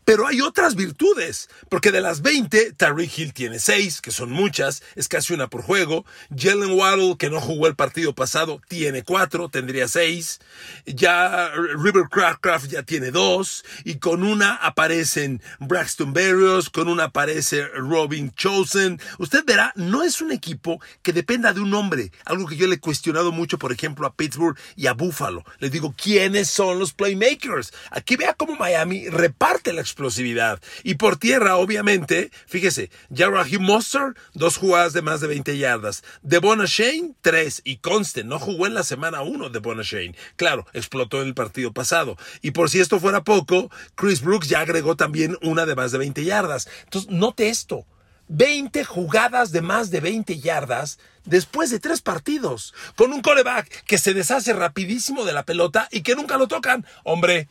Pero 0.08 0.26
hay 0.26 0.40
otras 0.40 0.74
virtudes, 0.74 1.50
porque 1.68 1.92
de 1.92 2.00
las 2.00 2.22
20, 2.22 2.72
Tariq 2.72 3.18
Hill 3.18 3.34
tiene 3.34 3.58
6, 3.58 4.00
que 4.00 4.10
son 4.10 4.30
muchas, 4.30 4.82
es 4.96 5.06
casi 5.06 5.34
una 5.34 5.48
por 5.48 5.60
juego. 5.60 6.06
Jalen 6.34 6.78
Waddle, 6.78 7.16
que 7.18 7.28
no 7.28 7.42
jugó 7.42 7.66
el 7.66 7.76
partido 7.76 8.14
pasado, 8.14 8.62
tiene 8.68 9.02
4, 9.02 9.50
tendría 9.50 9.86
6. 9.86 10.40
Ya 10.86 11.52
River 11.52 12.04
Craft 12.10 12.68
ya 12.68 12.84
tiene 12.84 13.10
2. 13.10 13.64
Y 13.84 13.96
con 13.96 14.22
una 14.22 14.54
aparecen 14.54 15.42
Braxton 15.58 16.14
Berrios, 16.14 16.70
con 16.70 16.88
una 16.88 17.04
aparece 17.04 17.66
Robin 17.74 18.32
Chosen. 18.32 18.98
Usted 19.18 19.44
verá, 19.44 19.74
no 19.76 20.04
es 20.04 20.22
un 20.22 20.32
equipo 20.32 20.80
que 21.02 21.12
dependa 21.12 21.52
de 21.52 21.60
un 21.60 21.74
hombre. 21.74 22.12
Algo 22.24 22.46
que 22.46 22.56
yo 22.56 22.66
le 22.66 22.76
he 22.76 22.80
cuestionado 22.80 23.30
mucho, 23.30 23.58
por 23.58 23.72
ejemplo, 23.72 24.06
a 24.06 24.14
Pittsburgh 24.14 24.56
y 24.74 24.86
a 24.86 24.94
Buffalo. 24.94 25.44
Le 25.58 25.68
digo, 25.68 25.94
¿quiénes 26.02 26.48
son 26.48 26.78
los 26.78 26.94
playmakers? 26.94 27.74
Aquí 27.90 28.16
vea 28.16 28.32
cómo 28.32 28.56
Miami 28.56 29.06
reparte 29.10 29.74
la 29.74 29.82
explosividad. 29.98 30.60
Y 30.84 30.94
por 30.94 31.16
tierra, 31.16 31.56
obviamente, 31.56 32.30
fíjese, 32.46 32.90
ya 33.08 33.28
Raheem 33.28 33.62
Monster, 33.62 34.14
dos 34.32 34.56
jugadas 34.56 34.92
de 34.92 35.02
más 35.02 35.20
de 35.20 35.26
20 35.26 35.58
yardas. 35.58 36.04
De 36.22 36.38
Shane, 36.66 37.14
tres. 37.20 37.60
Y 37.64 37.78
conste, 37.78 38.22
no 38.22 38.38
jugó 38.38 38.68
en 38.68 38.74
la 38.74 38.84
semana 38.84 39.22
uno 39.22 39.50
de 39.50 39.60
Shane. 39.82 40.14
Claro, 40.36 40.66
explotó 40.72 41.20
en 41.20 41.28
el 41.28 41.34
partido 41.34 41.72
pasado. 41.72 42.16
Y 42.42 42.52
por 42.52 42.70
si 42.70 42.78
esto 42.78 43.00
fuera 43.00 43.24
poco, 43.24 43.70
Chris 43.96 44.22
Brooks 44.22 44.48
ya 44.48 44.60
agregó 44.60 44.94
también 44.94 45.36
una 45.42 45.66
de 45.66 45.74
más 45.74 45.90
de 45.90 45.98
20 45.98 46.24
yardas. 46.24 46.68
Entonces, 46.84 47.10
note 47.10 47.48
esto. 47.48 47.84
20 48.28 48.84
jugadas 48.84 49.50
de 49.52 49.62
más 49.62 49.90
de 49.90 50.00
20 50.00 50.38
yardas 50.38 50.98
después 51.24 51.70
de 51.70 51.80
tres 51.80 52.02
partidos, 52.02 52.74
con 52.94 53.12
un 53.12 53.22
coreback 53.22 53.84
que 53.84 53.96
se 53.96 54.12
deshace 54.12 54.52
rapidísimo 54.52 55.24
de 55.24 55.32
la 55.32 55.44
pelota 55.44 55.88
y 55.90 56.02
que 56.02 56.14
nunca 56.14 56.36
lo 56.36 56.46
tocan. 56.46 56.86
Hombre, 57.04 57.48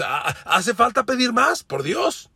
¿hace 0.00 0.74
falta 0.74 1.04
pedir 1.04 1.32
más? 1.32 1.62
Por 1.62 1.82
Dios. 1.82 2.30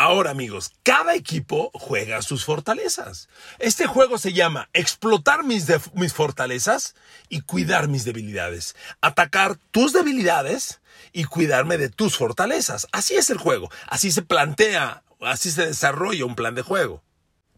Ahora 0.00 0.30
amigos, 0.30 0.72
cada 0.82 1.14
equipo 1.14 1.70
juega 1.74 2.22
sus 2.22 2.46
fortalezas. 2.46 3.28
Este 3.58 3.86
juego 3.86 4.16
se 4.16 4.32
llama 4.32 4.70
explotar 4.72 5.44
mis, 5.44 5.66
mis, 5.92 6.14
fortalezas 6.14 6.94
y 7.28 7.42
cuidar 7.42 7.86
mis 7.86 8.06
debilidades. 8.06 8.76
Atacar 9.02 9.56
tus 9.70 9.92
debilidades 9.92 10.80
y 11.12 11.24
cuidarme 11.24 11.76
de 11.76 11.90
tus 11.90 12.16
fortalezas. 12.16 12.88
Así 12.92 13.16
es 13.16 13.28
el 13.28 13.36
juego. 13.36 13.70
Así 13.88 14.10
se 14.10 14.22
plantea, 14.22 15.02
así 15.20 15.50
se 15.50 15.66
desarrolla 15.66 16.24
un 16.24 16.34
plan 16.34 16.54
de 16.54 16.62
juego. 16.62 17.02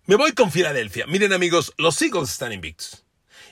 Me 0.07 0.17
voy 0.17 0.33
con 0.33 0.51
Filadelfia. 0.51 1.07
Miren 1.07 1.33
amigos, 1.33 1.73
los 1.79 2.03
Eagles 2.03 2.33
están 2.33 2.53
invictos. 2.53 3.05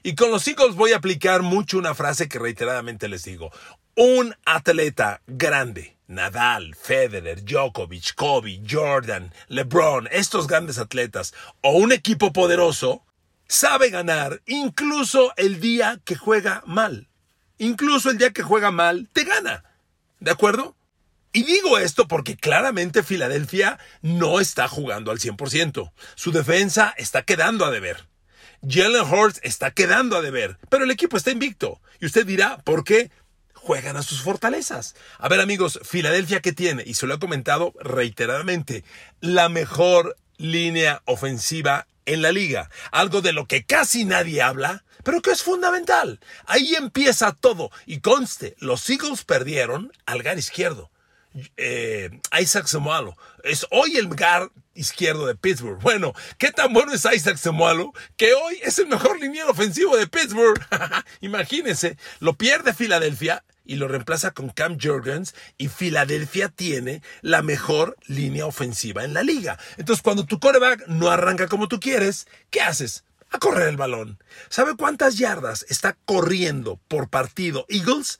Y 0.02 0.16
con 0.16 0.32
los 0.32 0.48
Eagles 0.48 0.74
voy 0.74 0.94
a 0.94 0.96
aplicar 0.96 1.42
mucho 1.42 1.78
una 1.78 1.94
frase 1.94 2.28
que 2.28 2.40
reiteradamente 2.40 3.06
les 3.06 3.22
digo 3.22 3.52
un 3.96 4.34
atleta 4.44 5.22
grande, 5.26 5.96
Nadal, 6.06 6.74
Federer, 6.74 7.44
Djokovic, 7.44 8.14
Kobe, 8.14 8.60
Jordan, 8.68 9.32
LeBron, 9.48 10.08
estos 10.10 10.46
grandes 10.46 10.78
atletas, 10.78 11.34
o 11.60 11.72
un 11.72 11.92
equipo 11.92 12.32
poderoso, 12.32 13.04
sabe 13.46 13.90
ganar 13.90 14.42
incluso 14.46 15.32
el 15.36 15.60
día 15.60 16.00
que 16.04 16.16
juega 16.16 16.62
mal. 16.66 17.08
Incluso 17.58 18.10
el 18.10 18.18
día 18.18 18.32
que 18.32 18.42
juega 18.42 18.70
mal, 18.70 19.08
te 19.12 19.24
gana. 19.24 19.64
¿De 20.18 20.30
acuerdo? 20.30 20.76
Y 21.32 21.44
digo 21.44 21.78
esto 21.78 22.08
porque 22.08 22.36
claramente 22.36 23.02
Filadelfia 23.02 23.78
no 24.02 24.40
está 24.40 24.66
jugando 24.66 25.10
al 25.10 25.18
100%. 25.18 25.92
Su 26.14 26.32
defensa 26.32 26.94
está 26.96 27.22
quedando 27.22 27.64
a 27.64 27.70
deber. 27.70 28.08
Jalen 28.66 29.10
Hurts 29.10 29.40
está 29.42 29.70
quedando 29.70 30.16
a 30.16 30.22
deber, 30.22 30.58
pero 30.68 30.84
el 30.84 30.90
equipo 30.90 31.16
está 31.16 31.30
invicto. 31.30 31.80
Y 32.00 32.06
usted 32.06 32.26
dirá, 32.26 32.58
¿por 32.58 32.84
qué? 32.84 33.10
Juegan 33.60 33.96
a 33.96 34.02
sus 34.02 34.22
fortalezas. 34.22 34.94
A 35.18 35.28
ver 35.28 35.40
amigos, 35.40 35.80
Filadelfia 35.82 36.40
que 36.40 36.52
tiene, 36.52 36.82
y 36.86 36.94
se 36.94 37.06
lo 37.06 37.14
he 37.14 37.18
comentado 37.18 37.74
reiteradamente, 37.80 38.84
la 39.20 39.48
mejor 39.48 40.16
línea 40.38 41.02
ofensiva 41.04 41.86
en 42.06 42.22
la 42.22 42.32
liga. 42.32 42.70
Algo 42.90 43.20
de 43.20 43.32
lo 43.32 43.46
que 43.46 43.64
casi 43.64 44.04
nadie 44.04 44.42
habla, 44.42 44.84
pero 45.04 45.22
que 45.22 45.30
es 45.30 45.42
fundamental. 45.42 46.20
Ahí 46.46 46.74
empieza 46.74 47.32
todo. 47.32 47.70
Y 47.86 48.00
conste, 48.00 48.56
los 48.58 48.88
Eagles 48.88 49.24
perdieron 49.24 49.92
al 50.06 50.22
gar 50.22 50.38
izquierdo. 50.38 50.90
Eh, 51.56 52.10
Isaac 52.40 52.66
Semualo. 52.66 53.16
Es 53.44 53.66
hoy 53.70 53.96
el 53.96 54.08
gar 54.08 54.50
izquierdo 54.80 55.26
de 55.26 55.36
Pittsburgh. 55.36 55.78
Bueno, 55.80 56.14
¿qué 56.38 56.50
tan 56.50 56.72
bueno 56.72 56.92
es 56.92 57.04
Isaac 57.04 57.36
Semualo? 57.36 57.92
Que 58.16 58.32
hoy 58.32 58.58
es 58.62 58.78
el 58.78 58.88
mejor 58.88 59.20
lineal 59.20 59.50
ofensivo 59.50 59.96
de 59.96 60.06
Pittsburgh. 60.06 60.58
Imagínense, 61.20 61.98
lo 62.18 62.34
pierde 62.34 62.72
Filadelfia 62.72 63.44
y 63.64 63.76
lo 63.76 63.88
reemplaza 63.88 64.30
con 64.32 64.48
Cam 64.48 64.78
Jurgens 64.80 65.34
y 65.58 65.68
Filadelfia 65.68 66.48
tiene 66.48 67.02
la 67.20 67.42
mejor 67.42 67.96
línea 68.06 68.46
ofensiva 68.46 69.04
en 69.04 69.12
la 69.14 69.22
liga. 69.22 69.58
Entonces, 69.76 70.02
cuando 70.02 70.24
tu 70.24 70.40
coreback 70.40 70.86
no 70.88 71.10
arranca 71.10 71.46
como 71.46 71.68
tú 71.68 71.78
quieres, 71.78 72.26
¿qué 72.48 72.62
haces? 72.62 73.04
A 73.30 73.38
correr 73.38 73.68
el 73.68 73.76
balón. 73.76 74.18
¿Sabe 74.48 74.76
cuántas 74.76 75.18
yardas 75.18 75.66
está 75.68 75.96
corriendo 76.04 76.80
por 76.88 77.10
partido 77.10 77.66
Eagles? 77.68 78.18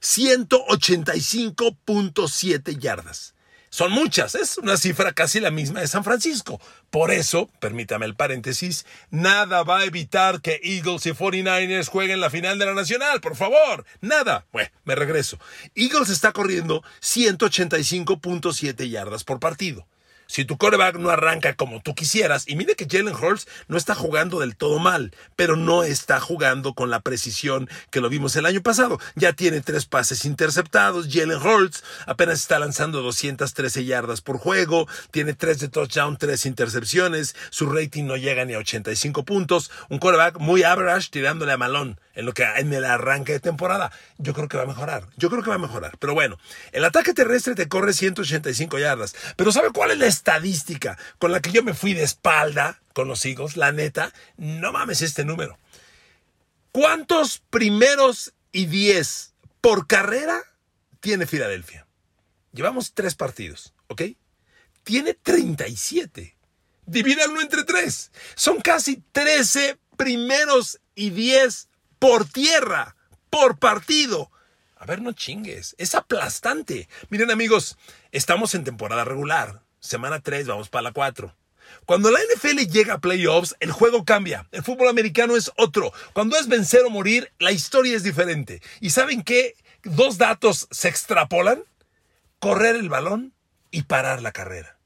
185.7 0.00 2.78
yardas. 2.78 3.34
Son 3.70 3.92
muchas, 3.92 4.34
es 4.34 4.58
una 4.58 4.76
cifra 4.76 5.12
casi 5.12 5.38
la 5.38 5.52
misma 5.52 5.80
de 5.80 5.86
San 5.86 6.02
Francisco. 6.02 6.60
Por 6.90 7.12
eso, 7.12 7.48
permítame 7.60 8.04
el 8.04 8.16
paréntesis, 8.16 8.84
nada 9.10 9.62
va 9.62 9.78
a 9.78 9.84
evitar 9.84 10.40
que 10.40 10.60
Eagles 10.62 11.06
y 11.06 11.12
49ers 11.12 11.86
jueguen 11.86 12.20
la 12.20 12.30
final 12.30 12.58
de 12.58 12.66
la 12.66 12.74
Nacional, 12.74 13.20
por 13.20 13.36
favor. 13.36 13.86
Nada. 14.00 14.44
Bueno, 14.50 14.70
me 14.84 14.96
regreso. 14.96 15.38
Eagles 15.76 16.08
está 16.08 16.32
corriendo 16.32 16.82
185.7 17.00 18.90
yardas 18.90 19.22
por 19.22 19.38
partido. 19.38 19.86
Si 20.30 20.44
tu 20.44 20.56
coreback 20.56 20.94
no 20.94 21.10
arranca 21.10 21.54
como 21.54 21.82
tú 21.82 21.96
quisieras, 21.96 22.44
y 22.46 22.54
mire 22.54 22.76
que 22.76 22.86
Jalen 22.88 23.16
Hurts 23.16 23.48
no 23.66 23.76
está 23.76 23.96
jugando 23.96 24.38
del 24.38 24.54
todo 24.54 24.78
mal, 24.78 25.12
pero 25.34 25.56
no 25.56 25.82
está 25.82 26.20
jugando 26.20 26.72
con 26.72 26.88
la 26.88 27.00
precisión 27.00 27.68
que 27.90 28.00
lo 28.00 28.08
vimos 28.08 28.36
el 28.36 28.46
año 28.46 28.62
pasado. 28.62 29.00
Ya 29.16 29.32
tiene 29.32 29.60
tres 29.60 29.86
pases 29.86 30.24
interceptados, 30.24 31.08
Jalen 31.10 31.42
Hurts 31.42 31.82
apenas 32.06 32.38
está 32.38 32.60
lanzando 32.60 33.02
213 33.02 33.84
yardas 33.84 34.20
por 34.20 34.38
juego, 34.38 34.86
tiene 35.10 35.34
tres 35.34 35.58
de 35.58 35.68
touchdown, 35.68 36.16
tres 36.16 36.46
intercepciones, 36.46 37.34
su 37.50 37.66
rating 37.66 38.04
no 38.04 38.16
llega 38.16 38.44
ni 38.44 38.54
a 38.54 38.58
85 38.58 39.24
puntos, 39.24 39.72
un 39.88 39.98
coreback 39.98 40.38
muy 40.38 40.62
average 40.62 41.08
tirándole 41.10 41.50
a 41.50 41.56
malón 41.56 41.98
en 42.14 42.26
lo 42.26 42.34
que 42.34 42.44
en 42.44 42.72
el 42.72 42.84
arranque 42.84 43.32
de 43.32 43.40
temporada. 43.40 43.90
Yo 44.18 44.34
creo 44.34 44.48
que 44.48 44.56
va 44.56 44.64
a 44.64 44.66
mejorar. 44.66 45.06
Yo 45.16 45.30
creo 45.30 45.42
que 45.42 45.50
va 45.50 45.56
a 45.56 45.58
mejorar. 45.58 45.96
Pero 45.98 46.14
bueno, 46.14 46.38
el 46.72 46.84
ataque 46.84 47.14
terrestre 47.14 47.54
te 47.54 47.68
corre 47.68 47.92
185 47.92 48.78
yardas. 48.78 49.14
Pero 49.36 49.52
¿sabe 49.52 49.70
cuál 49.70 49.92
es 49.92 49.98
la 49.98 50.06
estadística 50.20 50.98
con 51.18 51.32
la 51.32 51.40
que 51.40 51.50
yo 51.50 51.62
me 51.62 51.72
fui 51.72 51.94
de 51.94 52.02
espalda 52.02 52.82
con 52.92 53.08
los 53.08 53.24
Eagles? 53.24 53.56
La 53.56 53.72
neta, 53.72 54.12
no 54.36 54.70
mames 54.70 55.00
este 55.00 55.24
número. 55.24 55.58
¿Cuántos 56.72 57.38
primeros 57.50 58.34
y 58.52 58.66
diez 58.66 59.32
por 59.62 59.86
carrera 59.86 60.42
tiene 61.00 61.26
Filadelfia? 61.26 61.86
Llevamos 62.52 62.92
tres 62.92 63.14
partidos, 63.14 63.72
¿ok? 63.88 64.02
Tiene 64.84 65.14
37. 65.14 66.36
Divídanlo 66.84 67.40
entre 67.40 67.64
tres. 67.64 68.10
Son 68.34 68.60
casi 68.60 69.02
13 69.12 69.78
primeros 69.96 70.80
y 70.94 71.10
10 71.10 71.68
por 71.98 72.28
tierra, 72.28 72.96
por 73.30 73.58
partido. 73.58 74.30
A 74.76 74.86
ver, 74.86 75.00
no 75.00 75.12
chingues, 75.12 75.74
es 75.78 75.94
aplastante. 75.94 76.88
Miren 77.08 77.30
amigos, 77.30 77.78
estamos 78.12 78.54
en 78.54 78.64
temporada 78.64 79.04
regular. 79.04 79.62
Semana 79.80 80.20
3, 80.20 80.46
vamos 80.46 80.68
para 80.68 80.82
la 80.82 80.92
4. 80.92 81.34
Cuando 81.86 82.10
la 82.10 82.18
NFL 82.20 82.70
llega 82.70 82.94
a 82.94 83.00
playoffs, 83.00 83.56
el 83.60 83.72
juego 83.72 84.04
cambia. 84.04 84.46
El 84.52 84.62
fútbol 84.62 84.88
americano 84.88 85.36
es 85.36 85.50
otro. 85.56 85.92
Cuando 86.12 86.36
es 86.36 86.48
vencer 86.48 86.82
o 86.84 86.90
morir, 86.90 87.32
la 87.38 87.52
historia 87.52 87.96
es 87.96 88.02
diferente. 88.02 88.60
¿Y 88.80 88.90
saben 88.90 89.22
qué? 89.22 89.54
Dos 89.82 90.18
datos 90.18 90.68
se 90.70 90.88
extrapolan. 90.88 91.64
Correr 92.38 92.76
el 92.76 92.88
balón 92.88 93.32
y 93.70 93.82
parar 93.82 94.22
la 94.22 94.32
carrera. 94.32 94.78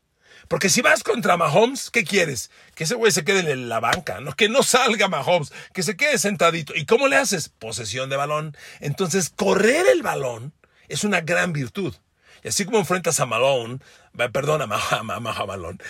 Porque 0.49 0.69
si 0.69 0.83
vas 0.83 1.03
contra 1.03 1.37
Mahomes, 1.37 1.91
¿qué 1.91 2.05
quieres? 2.05 2.51
Que 2.75 2.85
ese 2.85 2.95
güey 2.95 3.11
se 3.11 3.25
quede 3.25 3.51
en 3.51 3.69
la 3.69 3.81
banca, 3.81 4.21
¿no? 4.21 4.35
que 4.35 4.49
no 4.49 4.63
salga 4.63 5.09
Mahomes, 5.09 5.53
que 5.73 5.83
se 5.83 5.97
quede 5.97 6.19
sentadito. 6.19 6.75
¿Y 6.75 6.85
cómo 6.85 7.09
le 7.09 7.17
haces? 7.17 7.49
Posesión 7.49 8.11
de 8.11 8.17
balón. 8.17 8.57
Entonces, 8.81 9.31
correr 9.31 9.87
el 9.91 10.03
balón 10.03 10.53
es 10.89 11.03
una 11.03 11.23
gran 11.23 11.53
virtud. 11.53 11.95
Y 12.45 12.49
así 12.49 12.67
como 12.67 12.79
enfrentas 12.79 13.19
a 13.21 13.27
Malone, 13.27 13.79
perdón, 14.31 14.61
a, 14.61 14.67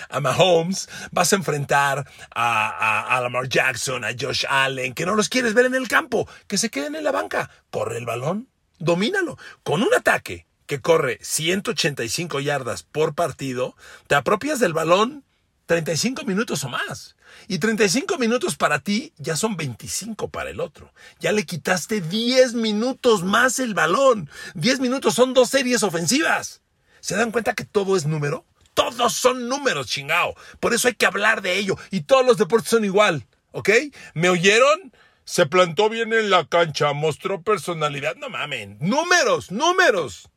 a 0.08 0.20
Mahomes, 0.20 0.88
vas 1.10 1.32
a 1.32 1.36
enfrentar 1.36 2.08
a, 2.32 3.16
a, 3.16 3.20
Lamar 3.20 3.48
Jackson, 3.48 4.04
a 4.04 4.10
Josh 4.18 4.44
Allen, 4.48 4.94
que 4.94 5.04
no 5.04 5.16
los 5.16 5.28
quieres 5.28 5.52
ver 5.52 5.66
en 5.66 5.74
el 5.74 5.88
campo, 5.88 6.28
que 6.46 6.56
se 6.56 6.70
queden 6.70 6.94
en 6.94 7.02
la 7.02 7.10
banca. 7.10 7.50
Corre 7.70 7.98
el 7.98 8.06
balón, 8.06 8.48
domínalo. 8.78 9.36
Con 9.64 9.82
un 9.82 9.92
ataque 9.92 10.46
que 10.66 10.80
corre 10.80 11.18
185 11.22 12.38
yardas 12.38 12.84
por 12.84 13.16
partido, 13.16 13.76
te 14.06 14.14
apropias 14.14 14.60
del 14.60 14.72
balón 14.72 15.24
35 15.66 16.22
minutos 16.22 16.62
o 16.62 16.68
más. 16.68 17.13
Y 17.48 17.58
35 17.58 18.18
minutos 18.18 18.56
para 18.56 18.78
ti 18.78 19.12
ya 19.16 19.36
son 19.36 19.56
25 19.56 20.28
para 20.28 20.50
el 20.50 20.60
otro. 20.60 20.92
Ya 21.20 21.32
le 21.32 21.44
quitaste 21.44 22.00
10 22.00 22.54
minutos 22.54 23.22
más 23.22 23.58
el 23.58 23.74
balón. 23.74 24.30
10 24.54 24.80
minutos 24.80 25.14
son 25.14 25.34
dos 25.34 25.50
series 25.50 25.82
ofensivas. 25.82 26.62
¿Se 27.00 27.16
dan 27.16 27.32
cuenta 27.32 27.54
que 27.54 27.64
todo 27.64 27.96
es 27.96 28.06
número? 28.06 28.44
Todos 28.74 29.12
son 29.12 29.48
números, 29.48 29.86
chingao. 29.86 30.34
Por 30.58 30.74
eso 30.74 30.88
hay 30.88 30.94
que 30.94 31.06
hablar 31.06 31.42
de 31.42 31.58
ello. 31.58 31.76
Y 31.90 32.02
todos 32.02 32.26
los 32.26 32.38
deportes 32.38 32.70
son 32.70 32.84
igual. 32.84 33.26
¿Ok? 33.52 33.70
¿Me 34.14 34.28
oyeron? 34.30 34.92
Se 35.24 35.46
plantó 35.46 35.88
bien 35.88 36.12
en 36.12 36.28
la 36.28 36.46
cancha, 36.46 36.92
mostró 36.92 37.42
personalidad. 37.42 38.16
No 38.16 38.28
mamen. 38.30 38.76
Números, 38.80 39.50
números. 39.50 40.28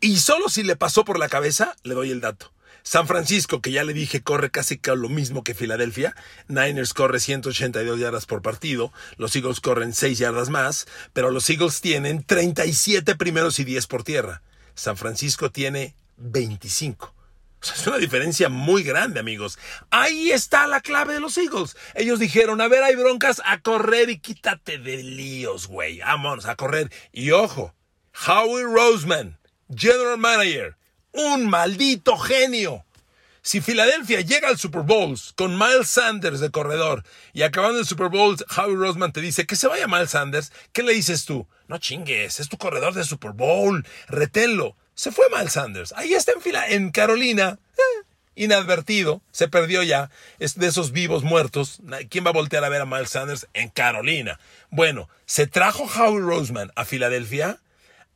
Y 0.00 0.18
solo 0.18 0.48
si 0.48 0.62
le 0.62 0.76
pasó 0.76 1.04
por 1.04 1.18
la 1.18 1.28
cabeza, 1.28 1.76
le 1.84 1.94
doy 1.94 2.10
el 2.10 2.20
dato. 2.20 2.52
San 2.86 3.08
Francisco, 3.08 3.60
que 3.60 3.72
ya 3.72 3.82
le 3.82 3.92
dije, 3.92 4.22
corre 4.22 4.52
casi 4.52 4.78
lo 4.84 5.08
mismo 5.08 5.42
que 5.42 5.56
Filadelfia. 5.56 6.14
Niners 6.46 6.94
corre 6.94 7.18
182 7.18 7.98
yardas 7.98 8.26
por 8.26 8.42
partido. 8.42 8.92
Los 9.16 9.34
Eagles 9.34 9.58
corren 9.58 9.92
6 9.92 10.16
yardas 10.18 10.50
más. 10.50 10.86
Pero 11.12 11.32
los 11.32 11.50
Eagles 11.50 11.80
tienen 11.80 12.22
37 12.22 13.16
primeros 13.16 13.58
y 13.58 13.64
10 13.64 13.88
por 13.88 14.04
tierra. 14.04 14.40
San 14.76 14.96
Francisco 14.96 15.50
tiene 15.50 15.96
25. 16.18 17.12
O 17.60 17.66
sea, 17.66 17.74
es 17.74 17.86
una 17.88 17.98
diferencia 17.98 18.48
muy 18.48 18.84
grande, 18.84 19.18
amigos. 19.18 19.58
Ahí 19.90 20.30
está 20.30 20.68
la 20.68 20.80
clave 20.80 21.14
de 21.14 21.20
los 21.20 21.36
Eagles. 21.38 21.76
Ellos 21.96 22.20
dijeron, 22.20 22.60
a 22.60 22.68
ver, 22.68 22.84
hay 22.84 22.94
broncas, 22.94 23.42
a 23.44 23.58
correr 23.62 24.10
y 24.10 24.20
quítate 24.20 24.78
de 24.78 25.02
líos, 25.02 25.66
güey. 25.66 25.98
Vámonos, 25.98 26.46
a 26.46 26.54
correr. 26.54 26.92
Y 27.10 27.32
ojo, 27.32 27.74
Howie 28.28 28.62
Roseman 28.62 29.40
general 29.74 30.18
manager, 30.18 30.76
un 31.16 31.48
maldito 31.48 32.16
genio. 32.16 32.84
Si 33.42 33.60
Filadelfia 33.60 34.22
llega 34.22 34.48
al 34.48 34.58
Super 34.58 34.82
Bowl 34.82 35.16
con 35.36 35.56
Miles 35.56 35.88
Sanders 35.88 36.40
de 36.40 36.50
corredor 36.50 37.04
y 37.32 37.42
acabando 37.42 37.78
el 37.78 37.86
Super 37.86 38.08
Bowl, 38.08 38.36
Howie 38.56 38.74
Roseman 38.74 39.12
te 39.12 39.20
dice 39.20 39.46
que 39.46 39.54
se 39.54 39.68
vaya 39.68 39.86
Miles 39.86 40.10
Sanders, 40.10 40.52
¿qué 40.72 40.82
le 40.82 40.92
dices 40.92 41.24
tú? 41.26 41.46
No 41.68 41.78
chingues, 41.78 42.40
es 42.40 42.48
tu 42.48 42.58
corredor 42.58 42.94
de 42.94 43.04
Super 43.04 43.32
Bowl, 43.32 43.86
reténlo. 44.08 44.76
Se 44.94 45.12
fue 45.12 45.26
Miles 45.32 45.52
Sanders. 45.52 45.92
Ahí 45.92 46.14
está 46.14 46.32
en 46.32 46.40
fila, 46.40 46.66
en 46.68 46.90
Carolina. 46.90 47.58
Eh, 47.76 48.06
inadvertido, 48.34 49.22
se 49.30 49.46
perdió 49.46 49.82
ya, 49.82 50.10
es 50.38 50.58
de 50.58 50.66
esos 50.66 50.92
vivos 50.92 51.22
muertos. 51.22 51.80
¿Quién 52.10 52.24
va 52.24 52.30
a 52.30 52.34
voltear 52.34 52.64
a 52.64 52.68
ver 52.68 52.82
a 52.82 52.86
Miles 52.86 53.10
Sanders 53.10 53.46
en 53.54 53.68
Carolina? 53.68 54.40
Bueno, 54.70 55.08
se 55.24 55.46
trajo 55.46 55.84
Howie 55.84 56.20
Roseman 56.20 56.72
a 56.74 56.84
Filadelfia 56.84 57.60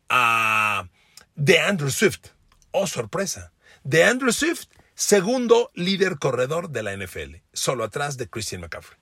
a 0.08 0.88
de 1.36 1.60
Andrew 1.60 1.90
Swift. 1.90 2.30
Oh, 2.72 2.87
sorpresa. 2.87 3.52
De 3.85 4.04
Andrew 4.04 4.33
Swift, 4.33 4.66
segundo 4.94 5.70
líder 5.74 6.18
corredor 6.18 6.70
de 6.70 6.83
la 6.83 6.96
NFL, 6.96 7.37
solo 7.52 7.85
atrás 7.85 8.16
de 8.16 8.28
Christian 8.28 8.61
McCaffrey. 8.61 8.98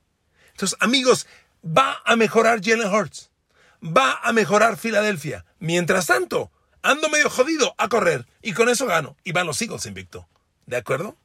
Entonces, 0.51 0.79
amigos, 0.81 1.27
va 1.65 2.03
a 2.05 2.17
mejorar 2.17 2.61
Jalen 2.63 2.93
Hurts. 2.93 3.31
Va 3.85 4.19
a 4.23 4.33
mejorar 4.33 4.77
Filadelfia. 4.77 5.45
Mientras 5.59 6.07
tanto, 6.07 6.51
ando 6.83 7.09
medio 7.09 7.31
jodido 7.31 7.75
a 7.79 7.89
correr 7.89 8.27
y 8.43 8.53
con 8.53 8.69
eso 8.69 8.87
gano. 8.87 9.17
Y 9.25 9.33
van 9.33 9.47
los 9.47 9.61
Eagles 9.63 9.87
invicto. 9.87 10.29
¿De 10.67 10.77
acuerdo? 10.77 11.17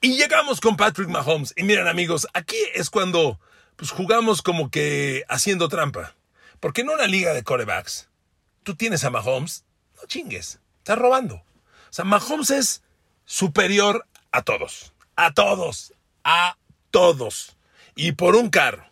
Y 0.00 0.16
llegamos 0.16 0.60
con 0.60 0.76
Patrick 0.76 1.08
Mahomes. 1.08 1.52
Y 1.56 1.64
miren, 1.64 1.86
amigos, 1.86 2.26
aquí 2.32 2.56
es 2.74 2.90
cuando 2.90 3.38
pues, 3.76 3.90
jugamos 3.90 4.42
como 4.42 4.70
que 4.70 5.24
haciendo 5.28 5.68
trampa. 5.68 6.16
Porque 6.60 6.80
en 6.80 6.90
una 6.90 7.06
liga 7.06 7.34
de 7.34 7.42
corebacks, 7.42 8.08
tú 8.62 8.74
tienes 8.74 9.04
a 9.04 9.10
Mahomes 9.10 9.64
chingues, 10.06 10.60
estás 10.78 10.98
robando. 10.98 11.42
Sea, 11.92 12.06
Mahomes 12.06 12.50
es 12.50 12.82
superior 13.26 14.06
a 14.30 14.40
todos, 14.40 14.94
a 15.14 15.34
todos, 15.34 15.92
a 16.24 16.56
todos. 16.90 17.54
Y 17.94 18.12
por 18.12 18.34
un 18.34 18.48
carro. 18.48 18.86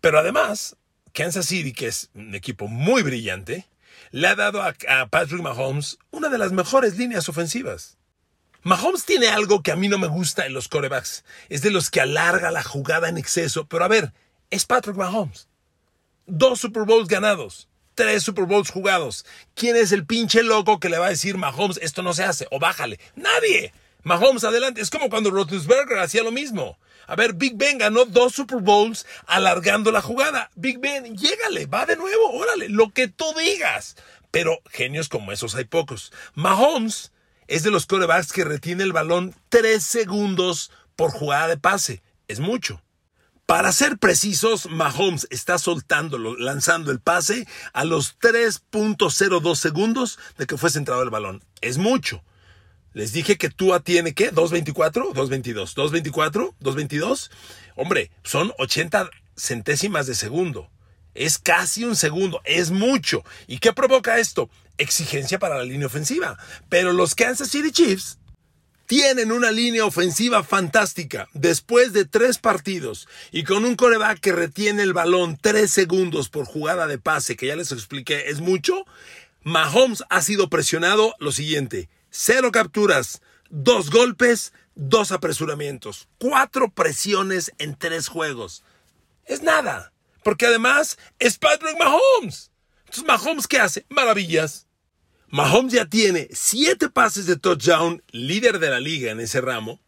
Pero 0.00 0.18
además, 0.18 0.74
Kansas 1.12 1.44
City, 1.44 1.74
que 1.74 1.88
es 1.88 2.08
un 2.14 2.34
equipo 2.34 2.66
muy 2.66 3.02
brillante, 3.02 3.68
le 4.10 4.26
ha 4.26 4.34
dado 4.34 4.62
a, 4.62 4.74
Patrick 5.10 5.42
Mahomes 5.42 5.98
una 6.10 6.30
de 6.30 6.38
las 6.38 6.50
mejores 6.50 6.96
líneas 6.96 7.28
ofensivas. 7.28 7.98
Mahomes 8.62 9.04
tiene 9.04 9.28
algo 9.28 9.62
que 9.62 9.72
a 9.72 9.76
mí 9.76 9.88
no 9.88 9.98
me 9.98 10.08
gusta 10.08 10.46
en 10.46 10.54
los 10.54 10.68
corebacks. 10.68 11.26
Es 11.50 11.60
de 11.60 11.70
los 11.70 11.90
que 11.90 12.00
alarga 12.00 12.50
la 12.50 12.62
jugada 12.62 13.10
en 13.10 13.18
exceso. 13.18 13.66
Pero 13.66 13.84
a 13.84 13.88
ver, 13.88 14.14
es 14.48 14.64
Patrick 14.64 14.96
Mahomes. 14.96 15.46
Dos 16.24 16.58
Super 16.58 16.84
Bowls 16.84 17.08
ganados 17.08 17.68
tres 17.98 18.22
Super 18.22 18.44
Bowls 18.44 18.70
jugados. 18.70 19.26
¿Quién 19.56 19.74
es 19.74 19.90
el 19.90 20.06
pinche 20.06 20.44
loco 20.44 20.78
que 20.78 20.88
le 20.88 20.98
va 20.98 21.06
a 21.06 21.10
decir 21.10 21.36
Mahomes, 21.36 21.80
esto 21.82 22.00
no 22.04 22.14
se 22.14 22.22
hace 22.22 22.46
o 22.52 22.60
bájale? 22.60 23.00
Nadie. 23.16 23.72
Mahomes 24.04 24.44
adelante. 24.44 24.80
Es 24.80 24.88
como 24.88 25.10
cuando 25.10 25.32
Roethlisberger 25.32 25.98
hacía 25.98 26.22
lo 26.22 26.30
mismo. 26.30 26.78
A 27.08 27.16
ver, 27.16 27.32
Big 27.32 27.56
Ben 27.56 27.76
ganó 27.76 28.04
dos 28.04 28.34
Super 28.34 28.60
Bowls 28.60 29.04
alargando 29.26 29.90
la 29.90 30.00
jugada. 30.00 30.48
Big 30.54 30.78
Ben, 30.78 31.16
llégale, 31.16 31.66
va 31.66 31.86
de 31.86 31.96
nuevo, 31.96 32.30
órale, 32.30 32.68
lo 32.68 32.90
que 32.90 33.08
tú 33.08 33.24
digas. 33.36 33.96
Pero 34.30 34.60
genios 34.70 35.08
como 35.08 35.32
esos 35.32 35.56
hay 35.56 35.64
pocos. 35.64 36.12
Mahomes 36.34 37.10
es 37.48 37.64
de 37.64 37.72
los 37.72 37.86
corebacks 37.86 38.32
que 38.32 38.44
retiene 38.44 38.84
el 38.84 38.92
balón 38.92 39.34
tres 39.48 39.82
segundos 39.82 40.70
por 40.94 41.10
jugada 41.10 41.48
de 41.48 41.56
pase. 41.56 42.00
Es 42.28 42.38
mucho. 42.38 42.80
Para 43.48 43.72
ser 43.72 43.96
precisos, 43.96 44.68
Mahomes 44.68 45.26
está 45.30 45.56
soltando, 45.56 46.18
lanzando 46.18 46.90
el 46.92 47.00
pase 47.00 47.48
a 47.72 47.86
los 47.86 48.18
3.02 48.18 49.54
segundos 49.54 50.18
de 50.36 50.46
que 50.46 50.58
fue 50.58 50.68
centrado 50.68 51.02
el 51.02 51.08
balón. 51.08 51.42
Es 51.62 51.78
mucho. 51.78 52.22
Les 52.92 53.14
dije 53.14 53.38
que 53.38 53.48
Tua 53.48 53.80
tiene, 53.80 54.12
¿qué? 54.12 54.30
¿2.24? 54.34 55.14
¿2.22? 55.14 55.74
¿2.24? 55.74 56.56
¿2.22? 56.60 57.30
Hombre, 57.74 58.10
son 58.22 58.52
80 58.58 59.08
centésimas 59.34 60.06
de 60.06 60.14
segundo. 60.14 60.68
Es 61.14 61.38
casi 61.38 61.84
un 61.84 61.96
segundo, 61.96 62.42
es 62.44 62.70
mucho. 62.70 63.24
¿Y 63.46 63.60
qué 63.60 63.72
provoca 63.72 64.18
esto? 64.18 64.50
Exigencia 64.76 65.38
para 65.38 65.56
la 65.56 65.64
línea 65.64 65.86
ofensiva. 65.86 66.36
Pero 66.68 66.92
los 66.92 67.14
Kansas 67.14 67.48
City 67.48 67.72
Chiefs 67.72 68.18
tienen 68.88 69.32
una 69.32 69.52
línea 69.52 69.84
ofensiva 69.84 70.42
fantástica. 70.42 71.28
Después 71.34 71.92
de 71.92 72.06
tres 72.06 72.38
partidos 72.38 73.06
y 73.30 73.44
con 73.44 73.66
un 73.66 73.76
coreback 73.76 74.18
que 74.18 74.32
retiene 74.32 74.82
el 74.82 74.94
balón 74.94 75.38
tres 75.40 75.70
segundos 75.70 76.30
por 76.30 76.46
jugada 76.46 76.86
de 76.86 76.98
pase, 76.98 77.36
que 77.36 77.46
ya 77.46 77.54
les 77.54 77.70
expliqué, 77.70 78.30
es 78.30 78.40
mucho. 78.40 78.86
Mahomes 79.42 80.02
ha 80.08 80.22
sido 80.22 80.48
presionado 80.48 81.14
lo 81.18 81.32
siguiente: 81.32 81.90
cero 82.10 82.50
capturas, 82.50 83.20
dos 83.50 83.90
golpes, 83.90 84.54
dos 84.74 85.12
apresuramientos, 85.12 86.08
cuatro 86.18 86.70
presiones 86.70 87.52
en 87.58 87.76
tres 87.76 88.08
juegos. 88.08 88.64
Es 89.26 89.42
nada, 89.42 89.92
porque 90.24 90.46
además 90.46 90.98
es 91.18 91.36
Patrick 91.36 91.76
Mahomes. 91.78 92.50
Entonces, 92.86 93.04
Mahomes, 93.04 93.46
¿qué 93.46 93.60
hace? 93.60 93.84
Maravillas. 93.90 94.67
Mahomes 95.30 95.74
ya 95.74 95.84
tiene 95.84 96.28
siete 96.32 96.88
pases 96.88 97.26
de 97.26 97.36
touchdown, 97.36 98.02
líder 98.12 98.58
de 98.60 98.70
la 98.70 98.80
liga 98.80 99.10
en 99.10 99.20
ese 99.20 99.42
ramo, 99.42 99.78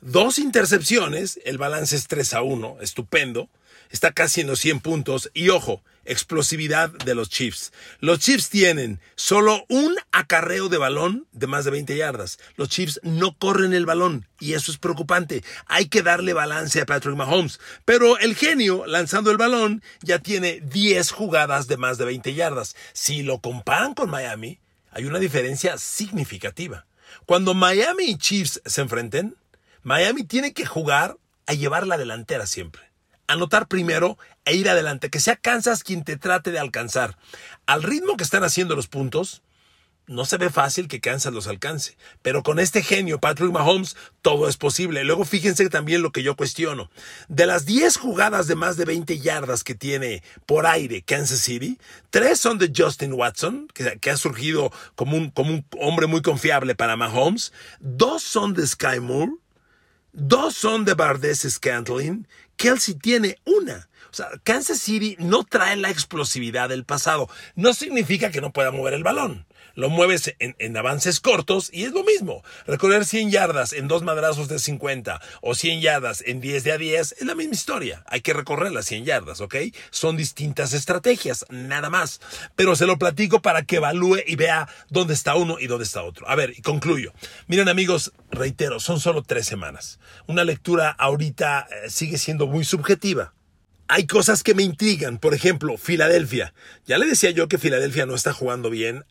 dos 0.00 0.40
intercepciones, 0.40 1.38
el 1.44 1.58
balance 1.58 1.94
es 1.94 2.08
3 2.08 2.34
a 2.34 2.42
1, 2.42 2.78
estupendo, 2.80 3.48
está 3.90 4.10
casi 4.10 4.40
en 4.40 4.48
los 4.48 4.58
100 4.58 4.80
puntos 4.80 5.30
y 5.32 5.50
ojo, 5.50 5.84
explosividad 6.04 6.90
de 6.90 7.14
los 7.14 7.28
Chiefs. 7.30 7.72
Los 8.00 8.18
Chiefs 8.18 8.50
tienen 8.50 8.98
solo 9.14 9.64
un 9.68 9.94
acarreo 10.10 10.68
de 10.68 10.78
balón 10.78 11.28
de 11.30 11.46
más 11.46 11.64
de 11.64 11.70
20 11.70 11.96
yardas. 11.96 12.40
Los 12.56 12.68
Chiefs 12.70 12.98
no 13.04 13.38
corren 13.38 13.72
el 13.74 13.86
balón 13.86 14.26
y 14.40 14.54
eso 14.54 14.72
es 14.72 14.78
preocupante. 14.78 15.44
Hay 15.66 15.86
que 15.86 16.02
darle 16.02 16.32
balance 16.32 16.80
a 16.80 16.86
Patrick 16.86 17.14
Mahomes. 17.14 17.60
Pero 17.84 18.18
el 18.18 18.34
genio, 18.34 18.86
lanzando 18.86 19.30
el 19.30 19.36
balón, 19.36 19.84
ya 20.02 20.18
tiene 20.18 20.60
10 20.64 21.12
jugadas 21.12 21.68
de 21.68 21.76
más 21.76 21.96
de 21.96 22.06
20 22.06 22.34
yardas. 22.34 22.74
Si 22.92 23.22
lo 23.22 23.38
comparan 23.40 23.94
con 23.94 24.10
Miami, 24.10 24.58
hay 24.90 25.04
una 25.04 25.18
diferencia 25.18 25.78
significativa. 25.78 26.86
Cuando 27.26 27.54
Miami 27.54 28.04
y 28.04 28.18
Chiefs 28.18 28.60
se 28.64 28.80
enfrenten, 28.80 29.36
Miami 29.82 30.24
tiene 30.24 30.52
que 30.52 30.66
jugar 30.66 31.16
a 31.46 31.54
llevar 31.54 31.86
la 31.86 31.98
delantera 31.98 32.46
siempre 32.46 32.90
anotar 33.30 33.68
primero 33.68 34.18
e 34.44 34.54
ir 34.56 34.68
adelante, 34.68 35.10
que 35.10 35.20
sea 35.20 35.36
Kansas 35.36 35.84
quien 35.84 36.04
te 36.04 36.16
trate 36.16 36.50
de 36.50 36.58
alcanzar. 36.58 37.16
Al 37.66 37.82
ritmo 37.82 38.16
que 38.16 38.24
están 38.24 38.44
haciendo 38.44 38.76
los 38.76 38.88
puntos, 38.88 39.42
no 40.10 40.24
se 40.24 40.38
ve 40.38 40.50
fácil 40.50 40.88
que 40.88 41.00
Kansas 41.00 41.32
los 41.32 41.46
alcance, 41.46 41.96
pero 42.20 42.42
con 42.42 42.58
este 42.58 42.82
genio 42.82 43.20
Patrick 43.20 43.52
Mahomes 43.52 43.96
todo 44.22 44.48
es 44.48 44.56
posible. 44.56 45.04
Luego 45.04 45.24
fíjense 45.24 45.68
también 45.70 46.02
lo 46.02 46.10
que 46.10 46.24
yo 46.24 46.34
cuestiono. 46.34 46.90
De 47.28 47.46
las 47.46 47.64
10 47.64 47.96
jugadas 47.96 48.48
de 48.48 48.56
más 48.56 48.76
de 48.76 48.86
20 48.86 49.20
yardas 49.20 49.62
que 49.62 49.76
tiene 49.76 50.24
por 50.46 50.66
aire 50.66 51.02
Kansas 51.02 51.38
City, 51.38 51.78
tres 52.10 52.40
son 52.40 52.58
de 52.58 52.72
Justin 52.76 53.12
Watson, 53.12 53.68
que, 53.72 54.10
ha 54.10 54.16
surgido 54.16 54.72
como 54.96 55.16
un, 55.16 55.30
como 55.30 55.52
un 55.52 55.64
hombre 55.78 56.08
muy 56.08 56.22
confiable 56.22 56.74
para 56.74 56.96
Mahomes, 56.96 57.52
dos 57.78 58.24
son 58.24 58.52
de 58.52 58.66
Sky 58.66 58.98
Moore, 59.00 59.34
dos 60.12 60.56
son 60.56 60.84
de 60.84 60.94
Bardes 60.94 61.46
Scantling 61.48 62.26
Kelsey 62.56 62.94
tiene 62.94 63.38
una. 63.46 63.88
O 64.10 64.14
sea, 64.14 64.28
Kansas 64.42 64.78
City 64.80 65.16
no 65.18 65.44
trae 65.44 65.76
la 65.76 65.88
explosividad 65.88 66.68
del 66.68 66.84
pasado. 66.84 67.28
No 67.54 67.72
significa 67.72 68.30
que 68.30 68.40
no 68.40 68.52
pueda 68.52 68.70
mover 68.72 68.92
el 68.92 69.02
balón. 69.04 69.46
Lo 69.80 69.88
mueves 69.88 70.34
en, 70.40 70.76
avances 70.76 71.20
cortos 71.20 71.70
y 71.72 71.84
es 71.84 71.92
lo 71.92 72.04
mismo. 72.04 72.44
Recorrer 72.66 73.06
100 73.06 73.30
yardas 73.30 73.72
en 73.72 73.88
dos 73.88 74.02
madrazos 74.02 74.46
de 74.46 74.58
50 74.58 75.22
o 75.40 75.54
100 75.54 75.80
yardas 75.80 76.22
en 76.26 76.42
10 76.42 76.64
de 76.64 76.72
a 76.72 76.76
10 76.76 77.12
es 77.12 77.26
la 77.26 77.34
misma 77.34 77.54
historia. 77.54 78.04
Hay 78.06 78.20
que 78.20 78.34
recorrer 78.34 78.72
las 78.72 78.84
100 78.84 79.06
yardas, 79.06 79.40
¿ok? 79.40 79.54
Son 79.88 80.18
distintas 80.18 80.74
estrategias, 80.74 81.46
nada 81.48 81.88
más. 81.88 82.20
Pero 82.56 82.76
se 82.76 82.84
lo 82.84 82.98
platico 82.98 83.40
para 83.40 83.62
que 83.62 83.76
evalúe 83.76 84.18
y 84.26 84.36
vea 84.36 84.68
dónde 84.90 85.14
está 85.14 85.34
uno 85.36 85.58
y 85.58 85.66
dónde 85.66 85.86
está 85.86 86.02
otro. 86.02 86.28
A 86.28 86.34
ver, 86.34 86.52
y 86.54 86.60
concluyo. 86.60 87.14
Miren 87.46 87.70
amigos, 87.70 88.12
reitero, 88.30 88.80
son 88.80 89.00
solo 89.00 89.22
tres 89.22 89.46
semanas. 89.46 89.98
Una 90.26 90.44
lectura 90.44 90.90
ahorita 90.90 91.66
eh, 91.70 91.88
sigue 91.88 92.18
siendo 92.18 92.46
muy 92.46 92.64
subjetiva 92.64 93.32
hay 93.92 94.06
cosas 94.06 94.44
que 94.44 94.54
me 94.54 94.62
intrigan. 94.62 95.18
Por 95.18 95.34
ejemplo, 95.34 95.76
Filadelfia. 95.76 96.54
Ya 96.86 96.96
le 96.96 97.06
decía 97.06 97.32
yo 97.32 97.48
que 97.48 97.58
Filadelfia 97.58 98.06
no 98.06 98.14
está 98.14 98.32
jugando 98.32 98.70
bien 98.70 99.04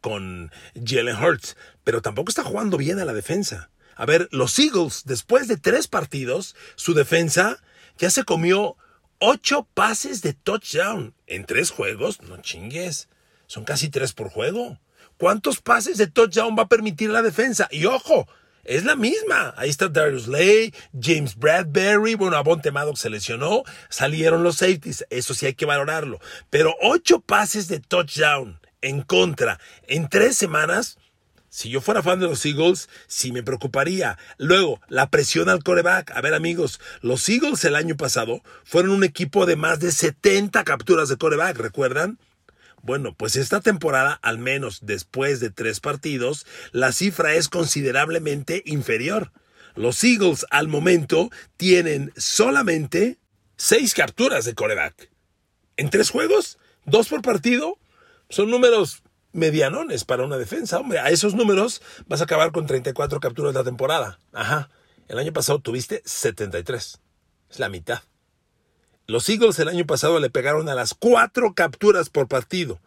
con 0.00 0.50
Jalen 0.74 1.16
Hurts, 1.16 1.56
pero 1.84 2.02
tampoco 2.02 2.30
está 2.30 2.44
jugando 2.44 2.76
bien 2.76 2.98
a 2.98 3.04
la 3.04 3.12
defensa. 3.12 3.70
A 3.96 4.04
ver, 4.04 4.28
los 4.30 4.58
Eagles, 4.58 5.02
después 5.06 5.48
de 5.48 5.56
tres 5.56 5.88
partidos, 5.88 6.54
su 6.74 6.94
defensa 6.94 7.62
ya 7.98 8.10
se 8.10 8.24
comió 8.24 8.76
ocho 9.18 9.66
pases 9.74 10.22
de 10.22 10.34
touchdown 10.34 11.14
en 11.26 11.46
tres 11.46 11.70
juegos. 11.70 12.20
No 12.22 12.36
chingues, 12.42 13.08
son 13.46 13.64
casi 13.64 13.88
tres 13.88 14.12
por 14.12 14.28
juego. 14.28 14.78
¿Cuántos 15.16 15.60
pases 15.60 15.96
de 15.96 16.06
touchdown 16.08 16.56
va 16.58 16.64
a 16.64 16.68
permitir 16.68 17.08
la 17.08 17.22
defensa? 17.22 17.68
Y 17.70 17.86
ojo, 17.86 18.28
es 18.64 18.84
la 18.84 18.96
misma. 18.96 19.54
Ahí 19.56 19.70
está 19.70 19.88
Darius 19.88 20.28
Lay, 20.28 20.74
James 21.00 21.36
Bradbury, 21.36 22.16
bueno, 22.16 22.36
Avonte 22.36 22.70
Maddox 22.70 23.00
se 23.00 23.10
lesionó, 23.10 23.62
salieron 23.88 24.42
los 24.42 24.56
safeties, 24.56 25.06
eso 25.08 25.32
sí 25.32 25.46
hay 25.46 25.54
que 25.54 25.64
valorarlo. 25.64 26.20
Pero 26.50 26.74
ocho 26.82 27.20
pases 27.20 27.68
de 27.68 27.80
touchdown 27.80 28.60
en 28.82 29.02
contra 29.02 29.58
en 29.86 30.08
tres 30.08 30.36
semanas, 30.36 30.98
si 31.48 31.70
yo 31.70 31.80
fuera 31.80 32.02
fan 32.02 32.20
de 32.20 32.26
los 32.26 32.44
Eagles, 32.44 32.88
sí 33.06 33.32
me 33.32 33.42
preocuparía. 33.42 34.18
Luego, 34.36 34.80
la 34.88 35.08
presión 35.10 35.48
al 35.48 35.62
coreback. 35.62 36.10
A 36.10 36.20
ver, 36.20 36.34
amigos, 36.34 36.80
los 37.00 37.26
Eagles 37.28 37.64
el 37.64 37.76
año 37.76 37.96
pasado 37.96 38.42
fueron 38.64 38.90
un 38.90 39.04
equipo 39.04 39.46
de 39.46 39.56
más 39.56 39.80
de 39.80 39.90
70 39.90 40.64
capturas 40.64 41.08
de 41.08 41.16
coreback, 41.16 41.56
¿recuerdan? 41.56 42.18
Bueno, 42.82 43.14
pues 43.16 43.36
esta 43.36 43.60
temporada, 43.60 44.18
al 44.22 44.38
menos 44.38 44.80
después 44.82 45.40
de 45.40 45.50
tres 45.50 45.80
partidos, 45.80 46.46
la 46.72 46.92
cifra 46.92 47.34
es 47.34 47.48
considerablemente 47.48 48.62
inferior. 48.66 49.32
Los 49.74 50.04
Eagles 50.04 50.44
al 50.50 50.68
momento 50.68 51.30
tienen 51.56 52.12
solamente 52.16 53.18
seis 53.56 53.94
capturas 53.94 54.44
de 54.44 54.54
coreback. 54.54 55.10
En 55.76 55.90
tres 55.90 56.10
juegos, 56.10 56.58
dos 56.84 57.08
por 57.08 57.22
partido, 57.22 57.78
son 58.28 58.50
números 58.50 59.02
medianones 59.32 60.04
para 60.04 60.24
una 60.24 60.38
defensa. 60.38 60.78
Hombre, 60.78 60.98
a 60.98 61.10
esos 61.10 61.34
números 61.34 61.82
vas 62.06 62.20
a 62.20 62.24
acabar 62.24 62.52
con 62.52 62.66
34 62.66 63.20
capturas 63.20 63.52
de 63.52 63.60
la 63.60 63.64
temporada. 63.64 64.18
Ajá. 64.32 64.70
El 65.08 65.18
año 65.18 65.32
pasado 65.32 65.60
tuviste 65.60 66.02
73. 66.04 67.00
Es 67.50 67.58
la 67.58 67.68
mitad. 67.68 68.02
Los 69.06 69.28
Eagles 69.28 69.58
el 69.60 69.68
año 69.68 69.86
pasado 69.86 70.18
le 70.18 70.30
pegaron 70.30 70.68
a 70.68 70.74
las 70.74 70.92
cuatro 70.94 71.54
capturas 71.54 72.10
por 72.10 72.26
partido. 72.26 72.80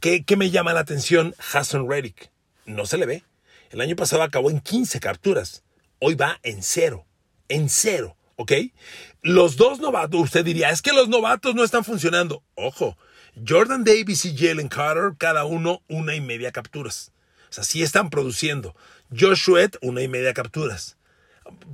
¿Qué, 0.00 0.24
me 0.36 0.50
llama 0.50 0.72
la 0.72 0.80
atención? 0.80 1.34
Hassan 1.52 1.88
Reddick. 1.88 2.30
No 2.64 2.86
se 2.86 2.98
le 2.98 3.06
ve. 3.06 3.24
El 3.70 3.80
año 3.80 3.96
pasado 3.96 4.22
acabó 4.22 4.50
en 4.50 4.60
15 4.60 5.00
capturas. 5.00 5.64
Hoy 5.98 6.14
va 6.14 6.38
en 6.42 6.62
cero. 6.62 7.06
En 7.48 7.68
cero. 7.68 8.16
¿Ok? 8.36 8.52
Los 9.22 9.56
dos 9.56 9.80
novatos, 9.80 10.20
usted 10.20 10.44
diría, 10.44 10.70
es 10.70 10.82
que 10.82 10.92
los 10.92 11.08
novatos 11.08 11.54
no 11.54 11.64
están 11.64 11.84
funcionando. 11.84 12.44
Ojo, 12.54 12.96
Jordan 13.46 13.84
Davis 13.84 14.24
y 14.24 14.36
Jalen 14.36 14.68
Carter, 14.68 15.12
cada 15.18 15.44
uno 15.44 15.82
una 15.88 16.14
y 16.14 16.20
media 16.20 16.52
capturas. 16.52 17.12
O 17.50 17.52
sea, 17.52 17.64
sí 17.64 17.82
están 17.82 18.10
produciendo. 18.10 18.74
Joshua, 19.16 19.70
una 19.80 20.02
y 20.02 20.08
media 20.08 20.34
capturas. 20.34 20.96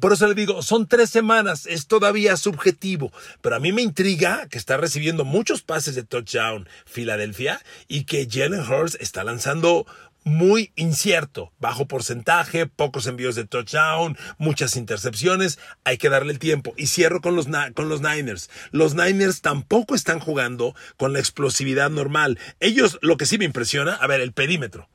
Por 0.01 0.13
eso 0.13 0.27
le 0.27 0.35
digo, 0.35 0.63
son 0.63 0.89
tres 0.89 1.11
semanas, 1.11 1.67
es 1.67 1.87
todavía 1.87 2.37
subjetivo, 2.37 3.13
pero 3.41 3.55
a 3.55 3.61
mí 3.61 3.73
me 3.73 3.83
intriga 3.83 4.49
que 4.49 4.59
está 4.59 4.77
recibiendo 4.77 5.25
muchos 5.25 5.63
pases 5.63 5.95
de 5.95 6.03
touchdown 6.03 6.69
Filadelfia 6.87 7.61
y 7.87 8.05
que 8.05 8.27
Jalen 8.29 8.69
Hurts 8.69 8.97
está 9.01 9.23
lanzando 9.23 9.87
muy 10.25 10.73
incierto, 10.77 11.53
bajo 11.59 11.87
porcentaje, 11.87 12.67
pocos 12.67 13.07
envíos 13.07 13.35
de 13.35 13.47
touchdown, 13.47 14.17
muchas 14.39 14.77
intercepciones, 14.77 15.59
hay 15.85 15.99
que 15.99 16.09
darle 16.09 16.33
el 16.33 16.39
tiempo. 16.39 16.75
Y 16.77 16.87
cierro 16.87 17.21
con 17.21 17.37
los, 17.37 17.47
con 17.75 17.89
los 17.89 18.03
Niners. 18.03 18.51
Los 18.71 18.95
Niners 18.95 19.41
tampoco 19.41 19.95
están 19.95 20.21
jugando 20.21 20.75
con 20.97 21.13
la 21.13 21.19
explosividad 21.19 21.91
normal. 21.91 22.39
Ellos, 22.61 22.99
lo 23.03 23.17
que 23.17 23.27
sí 23.27 23.39
me 23.39 23.45
impresiona, 23.45 23.95
a 23.95 24.07
ver, 24.07 24.21
el 24.21 24.33
perímetro. 24.33 24.89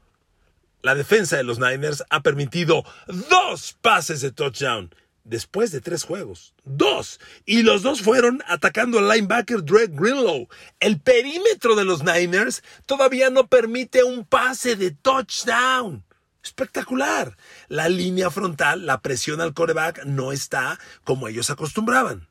La 0.82 0.94
defensa 0.94 1.38
de 1.38 1.44
los 1.44 1.60
Niners 1.60 2.04
ha 2.10 2.22
permitido 2.22 2.86
dos 3.08 3.76
pases 3.82 4.22
de 4.22 4.32
touchdown 4.32 4.94
después 5.26 5.72
de 5.72 5.82
tres 5.82 6.04
juegos. 6.04 6.54
Dos. 6.64 7.20
Y 7.46 7.64
los 7.64 7.82
dos 7.82 8.02
fueron 8.02 8.42
atacando 8.48 9.00
al 9.00 9.10
linebacker 9.10 9.66
Drake 9.66 9.92
Greenlow. 9.92 10.48
El 10.80 11.02
perímetro 11.02 11.76
de 11.76 11.84
los 11.84 12.04
Niners 12.04 12.64
todavía 12.86 13.30
no 13.30 13.48
permite 13.48 14.04
un 14.04 14.24
pase 14.24 14.78
de 14.78 14.92
touchdown. 14.92 16.06
Espectacular. 16.42 17.36
La 17.68 17.90
línea 17.90 18.30
frontal, 18.30 18.86
la 18.86 19.02
presión 19.02 19.42
al 19.42 19.54
coreback 19.54 20.06
no 20.06 20.32
está 20.32 20.80
como 21.04 21.28
ellos 21.28 21.50
acostumbraban. 21.50 22.30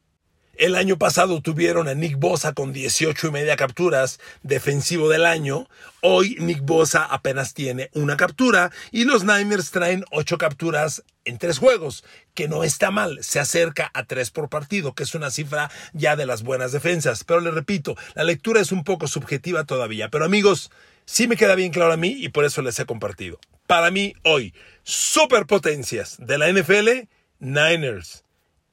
El 0.56 0.76
año 0.76 0.98
pasado 0.98 1.40
tuvieron 1.40 1.88
a 1.88 1.94
Nick 1.94 2.16
Bosa 2.16 2.52
con 2.52 2.72
18 2.72 3.26
y 3.26 3.30
media 3.32 3.56
capturas, 3.56 4.20
defensivo 4.44 5.08
del 5.08 5.26
año. 5.26 5.68
Hoy 6.00 6.36
Nick 6.38 6.60
Bosa 6.62 7.04
apenas 7.04 7.54
tiene 7.54 7.90
una 7.92 8.16
captura 8.16 8.70
y 8.92 9.04
los 9.04 9.24
Niners 9.24 9.72
traen 9.72 10.04
8 10.12 10.38
capturas 10.38 11.02
en 11.24 11.38
tres 11.38 11.58
juegos, 11.58 12.04
que 12.34 12.46
no 12.46 12.62
está 12.62 12.90
mal, 12.90 13.24
se 13.24 13.40
acerca 13.40 13.90
a 13.94 14.04
tres 14.04 14.30
por 14.30 14.48
partido, 14.48 14.94
que 14.94 15.02
es 15.02 15.14
una 15.14 15.30
cifra 15.30 15.70
ya 15.92 16.14
de 16.14 16.26
las 16.26 16.42
buenas 16.42 16.70
defensas. 16.70 17.24
Pero 17.24 17.40
le 17.40 17.50
repito, 17.50 17.96
la 18.14 18.22
lectura 18.22 18.60
es 18.60 18.70
un 18.70 18.84
poco 18.84 19.08
subjetiva 19.08 19.64
todavía. 19.64 20.08
Pero 20.08 20.24
amigos, 20.24 20.70
sí 21.04 21.26
me 21.26 21.36
queda 21.36 21.56
bien 21.56 21.72
claro 21.72 21.92
a 21.92 21.96
mí 21.96 22.14
y 22.20 22.28
por 22.28 22.44
eso 22.44 22.62
les 22.62 22.78
he 22.78 22.86
compartido. 22.86 23.40
para 23.66 23.90
mí 23.90 24.14
hoy, 24.22 24.54
superpotencias 24.82 26.16
de 26.18 26.38
la 26.38 26.52
NFL, 26.52 27.08
Niners, 27.40 28.24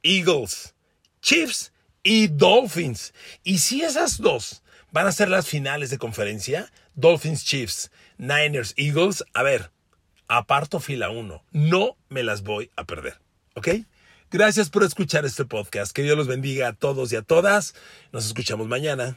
Eagles, 0.02 0.74
Chiefs 1.22 1.71
y 2.02 2.28
Dolphins. 2.28 3.12
Y 3.44 3.58
si 3.58 3.82
esas 3.82 4.18
dos 4.18 4.62
van 4.90 5.06
a 5.06 5.12
ser 5.12 5.28
las 5.28 5.46
finales 5.46 5.90
de 5.90 5.98
conferencia, 5.98 6.70
Dolphins, 6.94 7.44
Chiefs, 7.44 7.90
Niners, 8.18 8.74
Eagles, 8.76 9.24
a 9.34 9.42
ver, 9.42 9.70
aparto 10.28 10.80
fila 10.80 11.10
1. 11.10 11.44
No 11.52 11.96
me 12.08 12.22
las 12.22 12.42
voy 12.42 12.70
a 12.76 12.84
perder. 12.84 13.18
¿Ok? 13.54 13.68
Gracias 14.30 14.70
por 14.70 14.82
escuchar 14.82 15.24
este 15.24 15.44
podcast. 15.44 15.92
Que 15.92 16.02
Dios 16.02 16.16
los 16.16 16.26
bendiga 16.26 16.68
a 16.68 16.72
todos 16.72 17.12
y 17.12 17.16
a 17.16 17.22
todas. 17.22 17.74
Nos 18.12 18.26
escuchamos 18.26 18.66
mañana. 18.66 19.16